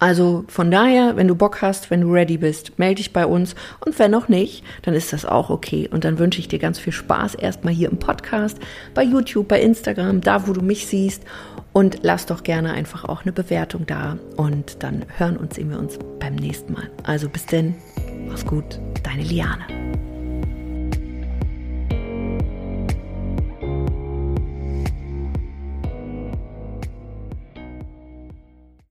Also 0.00 0.44
von 0.48 0.70
daher, 0.70 1.16
wenn 1.16 1.28
du 1.28 1.34
Bock 1.34 1.60
hast, 1.60 1.90
wenn 1.90 2.00
du 2.00 2.12
ready 2.12 2.38
bist, 2.38 2.78
melde 2.78 2.96
dich 2.96 3.12
bei 3.12 3.26
uns 3.26 3.54
und 3.84 3.98
wenn 3.98 4.10
noch 4.10 4.28
nicht, 4.28 4.64
dann 4.82 4.94
ist 4.94 5.12
das 5.12 5.26
auch 5.26 5.50
okay. 5.50 5.88
Und 5.92 6.04
dann 6.04 6.18
wünsche 6.18 6.40
ich 6.40 6.48
dir 6.48 6.58
ganz 6.58 6.78
viel 6.78 6.92
Spaß 6.92 7.34
erstmal 7.34 7.74
hier 7.74 7.90
im 7.90 7.98
Podcast, 7.98 8.58
bei 8.94 9.04
YouTube, 9.04 9.46
bei 9.46 9.60
Instagram, 9.60 10.22
da 10.22 10.48
wo 10.48 10.54
du 10.54 10.62
mich 10.62 10.86
siehst 10.86 11.22
und 11.72 11.98
lass 12.02 12.24
doch 12.24 12.42
gerne 12.42 12.72
einfach 12.72 13.04
auch 13.04 13.22
eine 13.22 13.32
Bewertung 13.32 13.86
da 13.86 14.18
und 14.36 14.82
dann 14.82 15.04
hören 15.18 15.36
und 15.36 15.52
sehen 15.52 15.70
wir 15.70 15.78
uns 15.78 15.98
beim 16.18 16.34
nächsten 16.34 16.72
Mal. 16.72 16.90
Also 17.02 17.28
bis 17.28 17.44
denn, 17.44 17.74
mach's 18.26 18.46
gut, 18.46 18.80
deine 19.02 19.22
Liane. 19.22 20.09